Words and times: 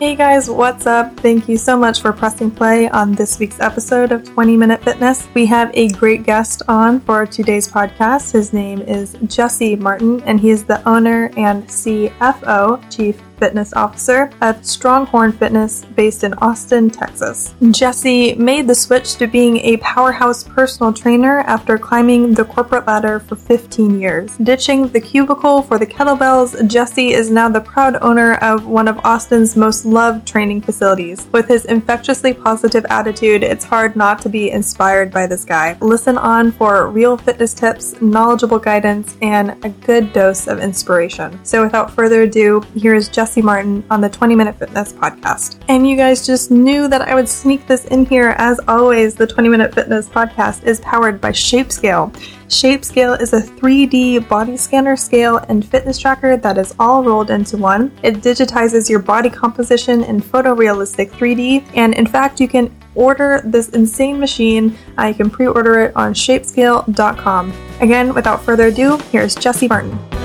Hey 0.00 0.16
guys, 0.16 0.48
what's 0.48 0.86
up? 0.86 1.14
Thank 1.20 1.46
you 1.46 1.58
so 1.58 1.76
much 1.76 2.00
for 2.00 2.10
pressing 2.10 2.50
play 2.50 2.88
on 2.88 3.12
this 3.12 3.38
week's 3.38 3.60
episode 3.60 4.12
of 4.12 4.24
20 4.24 4.56
Minute 4.56 4.82
Fitness. 4.82 5.28
We 5.34 5.44
have 5.44 5.70
a 5.74 5.88
great 5.88 6.22
guest 6.22 6.62
on 6.68 7.00
for 7.00 7.26
today's 7.26 7.70
podcast. 7.70 8.32
His 8.32 8.54
name 8.54 8.80
is 8.80 9.14
Jesse 9.26 9.76
Martin, 9.76 10.22
and 10.22 10.40
he 10.40 10.48
is 10.48 10.64
the 10.64 10.82
owner 10.88 11.30
and 11.36 11.64
CFO, 11.64 12.82
Chief 12.90 13.20
Fitness 13.40 13.72
Officer 13.72 14.30
at 14.40 14.60
Stronghorn 14.60 15.32
Fitness 15.36 15.84
based 15.96 16.22
in 16.22 16.34
Austin, 16.34 16.90
Texas. 16.90 17.54
Jesse 17.70 18.34
made 18.34 18.68
the 18.68 18.74
switch 18.74 19.16
to 19.16 19.26
being 19.26 19.56
a 19.58 19.78
powerhouse 19.78 20.44
personal 20.44 20.92
trainer 20.92 21.38
after 21.40 21.78
climbing 21.78 22.34
the 22.34 22.44
corporate 22.44 22.86
ladder 22.86 23.18
for 23.18 23.36
15 23.36 23.98
years. 23.98 24.36
Ditching 24.36 24.88
the 24.88 25.00
cubicle 25.00 25.62
for 25.62 25.78
the 25.78 25.86
kettlebells, 25.86 26.68
Jesse 26.68 27.14
is 27.14 27.30
now 27.30 27.48
the 27.48 27.60
proud 27.60 27.96
owner 28.02 28.34
of 28.34 28.66
one 28.66 28.88
of 28.88 28.98
Austin's 29.04 29.56
most 29.56 29.86
loved 29.86 30.28
training 30.28 30.60
facilities. 30.60 31.26
With 31.32 31.48
his 31.48 31.64
infectiously 31.64 32.34
positive 32.34 32.84
attitude, 32.90 33.42
it's 33.42 33.64
hard 33.64 33.96
not 33.96 34.20
to 34.22 34.28
be 34.28 34.50
inspired 34.50 35.10
by 35.10 35.26
this 35.26 35.44
guy. 35.44 35.78
Listen 35.80 36.18
on 36.18 36.52
for 36.52 36.88
real 36.88 37.16
fitness 37.16 37.54
tips, 37.54 38.00
knowledgeable 38.02 38.58
guidance, 38.58 39.16
and 39.22 39.56
a 39.64 39.70
good 39.70 40.12
dose 40.12 40.46
of 40.46 40.60
inspiration. 40.60 41.42
So 41.44 41.62
without 41.62 41.90
further 41.90 42.22
ado, 42.22 42.62
here 42.74 42.94
is 42.94 43.08
Jesse 43.08 43.29
Jesse 43.30 43.42
Martin 43.42 43.84
on 43.90 44.00
the 44.00 44.08
20 44.08 44.34
Minute 44.34 44.58
Fitness 44.58 44.92
podcast. 44.92 45.62
And 45.68 45.88
you 45.88 45.96
guys 45.96 46.26
just 46.26 46.50
knew 46.50 46.88
that 46.88 47.02
I 47.02 47.14
would 47.14 47.28
sneak 47.28 47.64
this 47.68 47.84
in 47.84 48.04
here. 48.04 48.34
As 48.38 48.58
always, 48.66 49.14
the 49.14 49.24
20 49.24 49.48
Minute 49.48 49.72
Fitness 49.72 50.08
podcast 50.08 50.64
is 50.64 50.80
powered 50.80 51.20
by 51.20 51.30
ShapeScale. 51.30 52.10
ShapeScale 52.48 53.20
is 53.20 53.32
a 53.32 53.40
3D 53.40 54.28
body 54.28 54.56
scanner 54.56 54.96
scale 54.96 55.36
and 55.48 55.64
fitness 55.64 55.96
tracker 55.96 56.38
that 56.38 56.58
is 56.58 56.74
all 56.80 57.04
rolled 57.04 57.30
into 57.30 57.56
one. 57.56 57.96
It 58.02 58.16
digitizes 58.16 58.90
your 58.90 58.98
body 58.98 59.30
composition 59.30 60.02
in 60.02 60.20
photorealistic 60.20 61.10
3D, 61.10 61.64
and 61.76 61.94
in 61.94 62.08
fact, 62.08 62.40
you 62.40 62.48
can 62.48 62.76
order 62.96 63.42
this 63.44 63.68
insane 63.68 64.18
machine. 64.18 64.76
Uh, 64.98 65.04
you 65.04 65.14
can 65.14 65.30
pre 65.30 65.46
order 65.46 65.82
it 65.82 65.94
on 65.94 66.14
shapescale.com. 66.14 67.52
Again, 67.80 68.12
without 68.12 68.42
further 68.42 68.66
ado, 68.66 68.96
here's 69.12 69.36
Jesse 69.36 69.68
Martin. 69.68 70.19